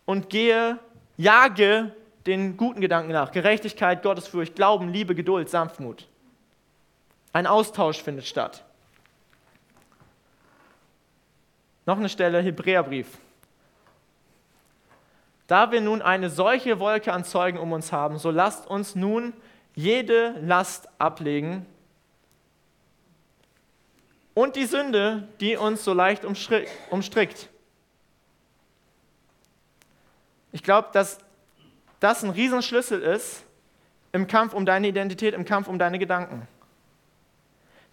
[0.05, 0.77] und gehe,
[1.15, 1.95] jage
[2.25, 3.31] den guten Gedanken nach.
[3.31, 6.07] Gerechtigkeit, Gottesfurcht, Glauben, Liebe, Geduld, Sanftmut.
[7.33, 8.63] Ein Austausch findet statt.
[11.85, 13.17] Noch eine Stelle, Hebräerbrief.
[15.47, 19.33] Da wir nun eine solche Wolke an Zeugen um uns haben, so lasst uns nun
[19.75, 21.65] jede Last ablegen
[24.33, 27.49] und die Sünde, die uns so leicht umstrickt.
[30.51, 31.19] Ich glaube, dass
[32.03, 33.43] das ein Riesenschlüssel ist
[34.11, 36.47] im Kampf um deine Identität, im Kampf um deine Gedanken.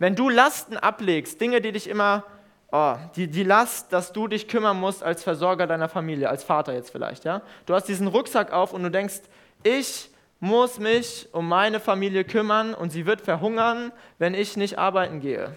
[0.01, 2.25] Wenn du Lasten ablegst, Dinge, die dich immer,
[2.73, 6.73] oh, die, die Last, dass du dich kümmern musst als Versorger deiner Familie, als Vater
[6.73, 7.43] jetzt vielleicht, ja?
[7.67, 9.21] Du hast diesen Rucksack auf und du denkst,
[9.63, 15.21] ich muss mich um meine Familie kümmern und sie wird verhungern, wenn ich nicht arbeiten
[15.21, 15.55] gehe.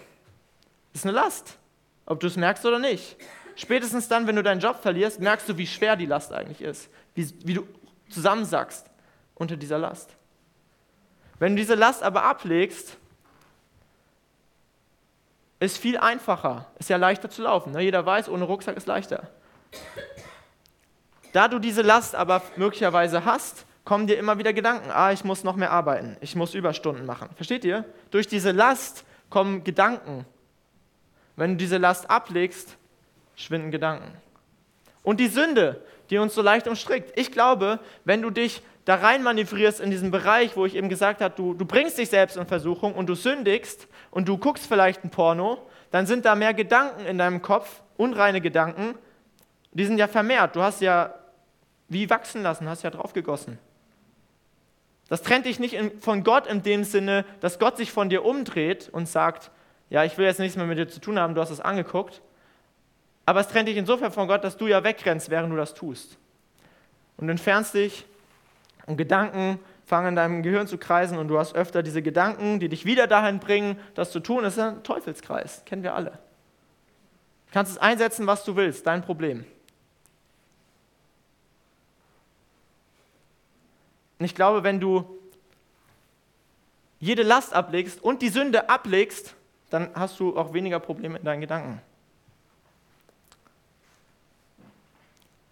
[0.92, 1.58] Das ist eine Last,
[2.06, 3.18] ob du es merkst oder nicht.
[3.56, 6.90] Spätestens dann, wenn du deinen Job verlierst, merkst du, wie schwer die Last eigentlich ist,
[7.16, 7.68] wie, wie du
[8.14, 8.86] zusammensackst
[9.36, 10.16] unter dieser Last.
[11.40, 12.98] Wenn du diese Last aber ablegst,
[15.60, 17.72] ist viel einfacher, ist ja leichter zu laufen.
[17.72, 17.82] Ne?
[17.82, 19.30] Jeder weiß, ohne Rucksack ist leichter.
[21.32, 25.44] Da du diese Last aber möglicherweise hast, kommen dir immer wieder Gedanken, ah, ich muss
[25.44, 27.30] noch mehr arbeiten, ich muss Überstunden machen.
[27.36, 27.86] Versteht ihr?
[28.12, 30.26] Durch diese Last kommen Gedanken,
[31.36, 32.78] wenn du diese Last ablegst,
[33.36, 34.14] schwinden Gedanken.
[35.02, 37.12] Und die Sünde, die uns so leicht umstrickt.
[37.20, 41.22] Ich glaube, wenn du dich da rein manövrierst in diesen Bereich, wo ich eben gesagt
[41.22, 45.04] habe, du, du bringst dich selbst in Versuchung und du sündigst und du guckst vielleicht
[45.04, 45.58] ein Porno,
[45.90, 48.94] dann sind da mehr Gedanken in deinem Kopf, unreine Gedanken,
[49.72, 50.56] die sind ja vermehrt.
[50.56, 51.16] Du hast ja
[51.90, 53.58] wie wachsen lassen, hast ja draufgegossen.
[55.10, 58.88] Das trennt dich nicht von Gott in dem Sinne, dass Gott sich von dir umdreht
[58.92, 59.50] und sagt,
[59.90, 62.22] ja, ich will jetzt nichts mehr mit dir zu tun haben, du hast es angeguckt.
[63.26, 66.18] Aber es trennt dich insofern von Gott, dass du ja wegrennst, während du das tust.
[67.18, 68.06] Und du entfernst dich
[68.86, 72.70] und Gedanken fangen in deinem Gehirn zu kreisen und du hast öfter diese Gedanken, die
[72.70, 74.44] dich wieder dahin bringen, das zu tun.
[74.44, 76.12] Das ist ein Teufelskreis, kennen wir alle.
[76.12, 79.46] Du kannst es einsetzen, was du willst, dein Problem.
[84.20, 85.20] Und ich glaube, wenn du
[87.00, 89.36] jede Last ablegst und die Sünde ablegst,
[89.70, 91.82] dann hast du auch weniger Probleme in deinen Gedanken.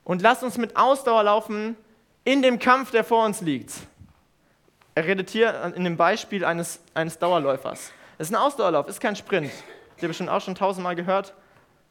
[0.03, 1.75] Und lass uns mit Ausdauer laufen
[2.23, 3.73] in dem Kampf, der vor uns liegt.
[4.95, 7.91] Er redet hier in dem Beispiel eines, eines Dauerläufers.
[8.17, 9.51] Es ist ein Ausdauerlauf, es ist kein Sprint.
[9.91, 11.33] Habt ihr bestimmt auch schon tausendmal gehört?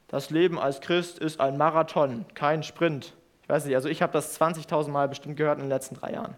[0.09, 3.14] Das Leben als Christ ist ein Marathon, kein Sprint.
[3.42, 6.12] Ich weiß nicht, also ich habe das 20.000 Mal bestimmt gehört in den letzten drei
[6.12, 6.37] Jahren.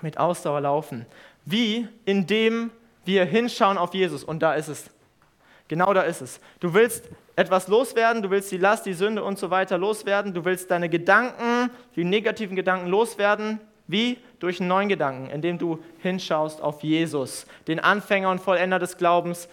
[0.00, 1.06] Mit Ausdauer laufen.
[1.44, 1.86] Wie?
[2.04, 2.70] Indem
[3.04, 4.24] wir hinschauen auf Jesus.
[4.24, 4.90] Und da ist es.
[5.72, 6.38] Genau da ist es.
[6.60, 10.34] Du willst etwas loswerden, du willst die Last, die Sünde und so weiter loswerden.
[10.34, 13.58] Du willst deine Gedanken, die negativen Gedanken loswerden.
[13.86, 14.18] Wie?
[14.38, 19.48] Durch einen neuen Gedanken, indem du hinschaust auf Jesus, den Anfänger und Vollender des Glaubens,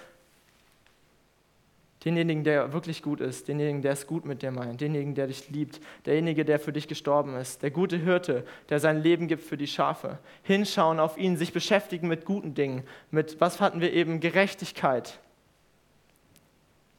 [2.03, 5.49] denjenigen, der wirklich gut ist, denjenigen, der es gut mit dir meint, denjenigen, der dich
[5.49, 9.55] liebt, derjenige, der für dich gestorben ist, der gute Hirte, der sein Leben gibt für
[9.55, 10.17] die Schafe.
[10.43, 15.17] Hinschauen auf ihn, sich beschäftigen mit guten Dingen, mit, was hatten wir eben, Gerechtigkeit,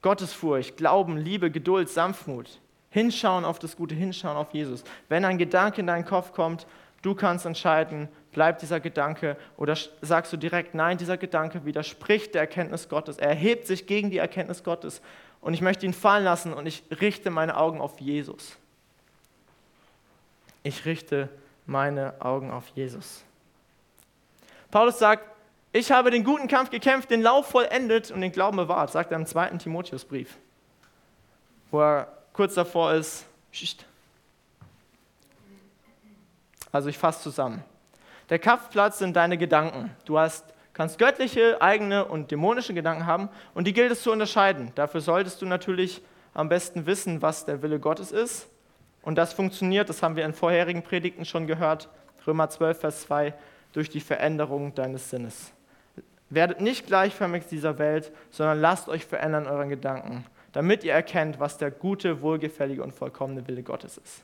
[0.02, 2.60] Gottesfurcht, Glauben, Liebe, Geduld, Sanftmut.
[2.90, 4.82] Hinschauen auf das Gute, hinschauen auf Jesus.
[5.08, 6.66] Wenn ein Gedanke in deinen Kopf kommt,
[7.02, 12.42] du kannst entscheiden, bleibt dieser Gedanke oder sagst du direkt, nein, dieser Gedanke widerspricht der
[12.42, 13.18] Erkenntnis Gottes.
[13.18, 15.00] Er erhebt sich gegen die Erkenntnis Gottes
[15.40, 18.56] und ich möchte ihn fallen lassen und ich richte meine Augen auf Jesus.
[20.62, 21.28] Ich richte
[21.66, 23.24] meine Augen auf Jesus.
[24.70, 25.29] Paulus sagt,
[25.72, 29.18] ich habe den guten Kampf gekämpft, den Lauf vollendet und den Glauben bewahrt, sagt er
[29.18, 30.36] im zweiten Timotheusbrief,
[31.70, 33.24] wo er kurz davor ist.
[36.72, 37.64] Also ich fasse zusammen.
[38.30, 39.90] Der Kampfplatz sind deine Gedanken.
[40.04, 44.72] Du hast, kannst göttliche, eigene und dämonische Gedanken haben und die gilt es zu unterscheiden.
[44.74, 46.02] Dafür solltest du natürlich
[46.34, 48.48] am besten wissen, was der Wille Gottes ist.
[49.02, 51.88] Und das funktioniert, das haben wir in vorherigen Predigten schon gehört,
[52.26, 53.34] Römer 12, Vers 2,
[53.72, 55.52] durch die Veränderung deines Sinnes.
[56.30, 61.58] Werdet nicht gleichförmig dieser Welt, sondern lasst euch verändern euren Gedanken, damit ihr erkennt, was
[61.58, 64.22] der gute, wohlgefällige und vollkommene Wille Gottes ist.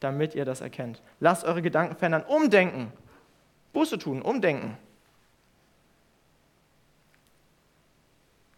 [0.00, 1.00] Damit ihr das erkennt.
[1.20, 2.92] Lasst eure Gedanken verändern, umdenken.
[3.72, 4.76] Buße tun, umdenken.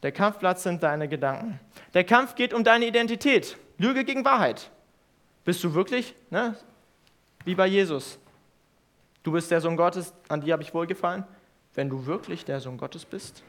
[0.03, 1.61] Der Kampfplatz sind deine Gedanken.
[1.93, 3.57] Der Kampf geht um deine Identität.
[3.79, 4.71] Lüge gegen Wahrheit.
[5.45, 6.57] Bist du wirklich, ne?
[7.45, 8.19] wie bei Jesus,
[9.25, 11.25] Du bist der Sohn Gottes, an dir habe ich wohlgefallen.
[11.75, 13.43] Wenn du wirklich der Sohn Gottes bist,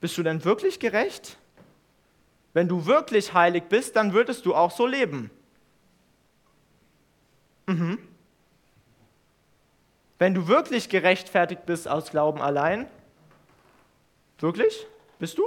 [0.00, 1.36] bist du denn wirklich gerecht?
[2.52, 5.30] Wenn du wirklich heilig bist, dann würdest du auch so leben.
[7.66, 7.98] Mhm.
[10.18, 12.86] Wenn du wirklich gerechtfertigt bist aus Glauben allein,
[14.38, 14.86] wirklich?
[15.18, 15.44] Bist du?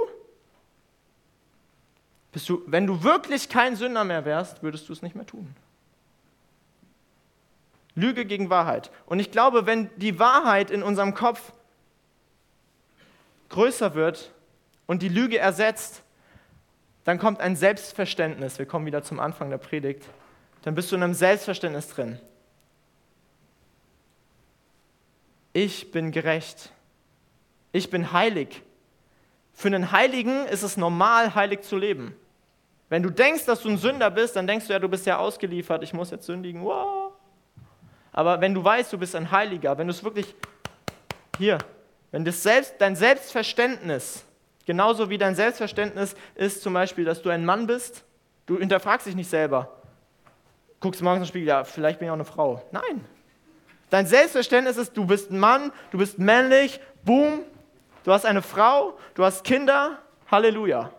[2.32, 5.54] Bist du, wenn du wirklich kein Sünder mehr wärst, würdest du es nicht mehr tun.
[7.94, 8.90] Lüge gegen Wahrheit.
[9.06, 11.52] Und ich glaube, wenn die Wahrheit in unserem Kopf
[13.54, 14.32] größer wird
[14.86, 16.02] und die Lüge ersetzt,
[17.04, 18.58] dann kommt ein Selbstverständnis.
[18.58, 20.02] Wir kommen wieder zum Anfang der Predigt.
[20.62, 22.18] Dann bist du in einem Selbstverständnis drin.
[25.52, 26.72] Ich bin gerecht.
[27.72, 28.62] Ich bin heilig.
[29.52, 32.16] Für einen Heiligen ist es normal, heilig zu leben.
[32.88, 35.18] Wenn du denkst, dass du ein Sünder bist, dann denkst du ja, du bist ja
[35.18, 36.64] ausgeliefert, ich muss jetzt sündigen.
[36.64, 37.12] Wow.
[38.12, 40.34] Aber wenn du weißt, du bist ein Heiliger, wenn du es wirklich
[41.38, 41.58] hier,
[42.14, 44.24] wenn das selbst, dein Selbstverständnis,
[44.66, 48.04] genauso wie dein Selbstverständnis ist zum Beispiel, dass du ein Mann bist,
[48.46, 49.72] du hinterfragst dich nicht selber.
[50.78, 52.62] Guckst morgens im Spiegel, ja, vielleicht bin ich auch eine Frau.
[52.70, 53.04] Nein.
[53.90, 57.40] Dein Selbstverständnis ist, du bist ein Mann, du bist männlich, boom,
[58.04, 59.98] du hast eine Frau, du hast Kinder,
[60.30, 60.92] Halleluja.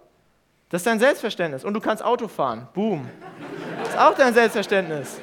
[0.68, 1.64] Das ist dein Selbstverständnis.
[1.64, 3.10] Und du kannst Auto fahren, boom.
[3.80, 5.22] Das ist auch dein Selbstverständnis.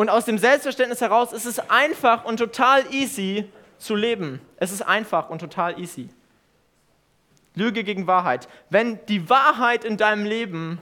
[0.00, 3.44] Und aus dem Selbstverständnis heraus ist es einfach und total easy
[3.76, 4.40] zu leben.
[4.56, 6.08] Es ist einfach und total easy.
[7.54, 8.48] Lüge gegen Wahrheit.
[8.70, 10.80] Wenn die Wahrheit in deinem Leben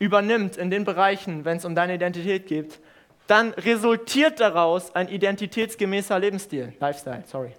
[0.00, 2.80] übernimmt in den Bereichen, wenn es um deine Identität geht,
[3.28, 7.54] dann resultiert daraus ein identitätsgemäßer Lebensstil, Lifestyle, sorry.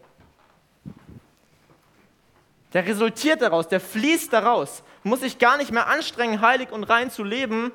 [2.74, 4.84] Der resultiert daraus, der fließt daraus.
[5.04, 7.72] Muss sich gar nicht mehr anstrengen, heilig und rein zu leben,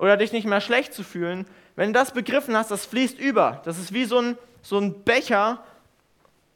[0.00, 1.46] oder dich nicht mehr schlecht zu fühlen,
[1.76, 3.60] wenn du das begriffen hast, das fließt über.
[3.64, 5.62] Das ist wie so ein, so ein Becher,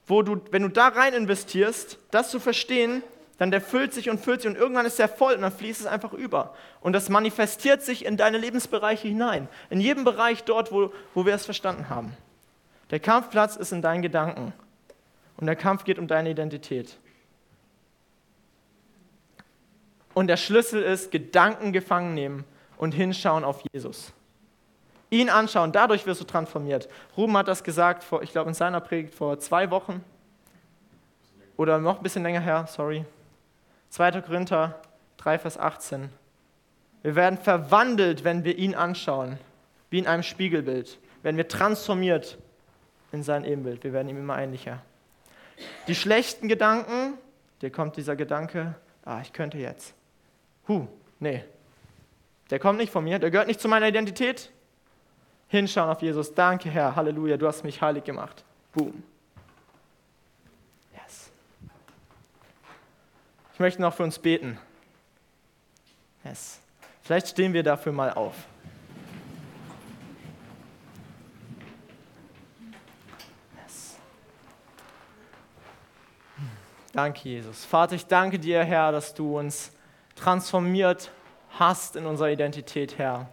[0.06, 3.02] wo du, wenn du da rein investierst, das zu verstehen,
[3.36, 5.82] dann der füllt sich und füllt sich und irgendwann ist er voll und dann fließt
[5.82, 6.54] es einfach über.
[6.80, 9.48] Und das manifestiert sich in deine Lebensbereiche hinein.
[9.68, 12.16] In jedem Bereich dort, wo, wo wir es verstanden haben.
[12.90, 14.54] Der Kampfplatz ist in deinen Gedanken.
[15.36, 16.96] Und der Kampf geht um deine Identität.
[20.14, 22.44] Und der Schlüssel ist, Gedanken gefangen nehmen
[22.76, 24.12] und hinschauen auf Jesus.
[25.10, 26.88] Ihn anschauen, dadurch wirst du transformiert.
[27.16, 30.04] Ruben hat das gesagt, vor, ich glaube in seiner Predigt vor zwei Wochen
[31.56, 33.04] oder noch ein bisschen länger her, sorry.
[33.90, 34.22] 2.
[34.22, 34.80] Korinther
[35.18, 36.10] 3, Vers 18.
[37.02, 39.38] Wir werden verwandelt, wenn wir ihn anschauen,
[39.90, 40.98] wie in einem Spiegelbild.
[41.22, 42.38] Werden wir transformiert
[43.12, 43.84] in sein Ebenbild.
[43.84, 44.82] Wir werden ihm immer ähnlicher.
[45.86, 47.18] Die schlechten Gedanken,
[47.62, 49.94] dir kommt dieser Gedanke, ah, ich könnte jetzt.
[50.66, 50.88] Huh,
[51.20, 51.44] nee,
[52.54, 54.48] der kommt nicht von mir, der gehört nicht zu meiner Identität.
[55.48, 56.32] Hinschauen auf Jesus.
[56.32, 56.94] Danke, Herr.
[56.94, 58.44] Halleluja, du hast mich heilig gemacht.
[58.72, 59.02] Boom.
[60.92, 61.32] Yes.
[63.54, 64.56] Ich möchte noch für uns beten.
[66.24, 66.60] Yes.
[67.02, 68.36] Vielleicht stehen wir dafür mal auf.
[73.64, 73.96] Yes.
[76.92, 77.64] Danke, Jesus.
[77.64, 79.72] Vater, ich danke dir, Herr, dass du uns
[80.14, 81.10] transformiert
[81.58, 83.28] hast in unserer Identität, Herr.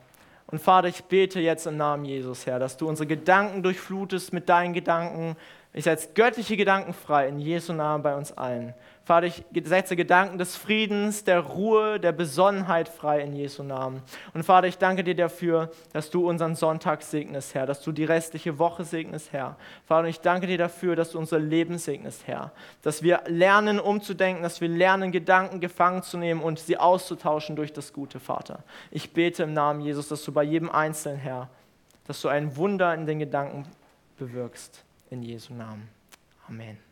[0.48, 4.50] Und Vater, ich bete jetzt im Namen Jesus, Herr, dass du unsere Gedanken durchflutest mit
[4.50, 5.38] deinen Gedanken.
[5.74, 8.74] Ich setze göttliche Gedanken frei in Jesu Namen bei uns allen.
[9.04, 14.04] Vater, ich setze Gedanken des Friedens, der Ruhe, der Besonnenheit frei in Jesu Namen.
[14.34, 18.04] Und Vater, ich danke dir dafür, dass du unseren Sonntag segnest, Herr, dass du die
[18.06, 19.58] restliche Woche segnest, Herr.
[19.86, 22.52] Vater, ich danke dir dafür, dass du unser Leben segnest, Herr.
[22.84, 27.74] Dass wir lernen, umzudenken, dass wir lernen, Gedanken gefangen zu nehmen und sie auszutauschen durch
[27.74, 28.64] das Gute, Vater.
[28.92, 31.50] Ich bete im Namen Jesus, dass du bei jedem Einzelnen, Herr,
[32.06, 33.66] dass du ein Wunder in den Gedanken
[34.18, 34.84] bewirkst.
[35.10, 35.90] In Jesu Namen.
[36.48, 36.91] Amen.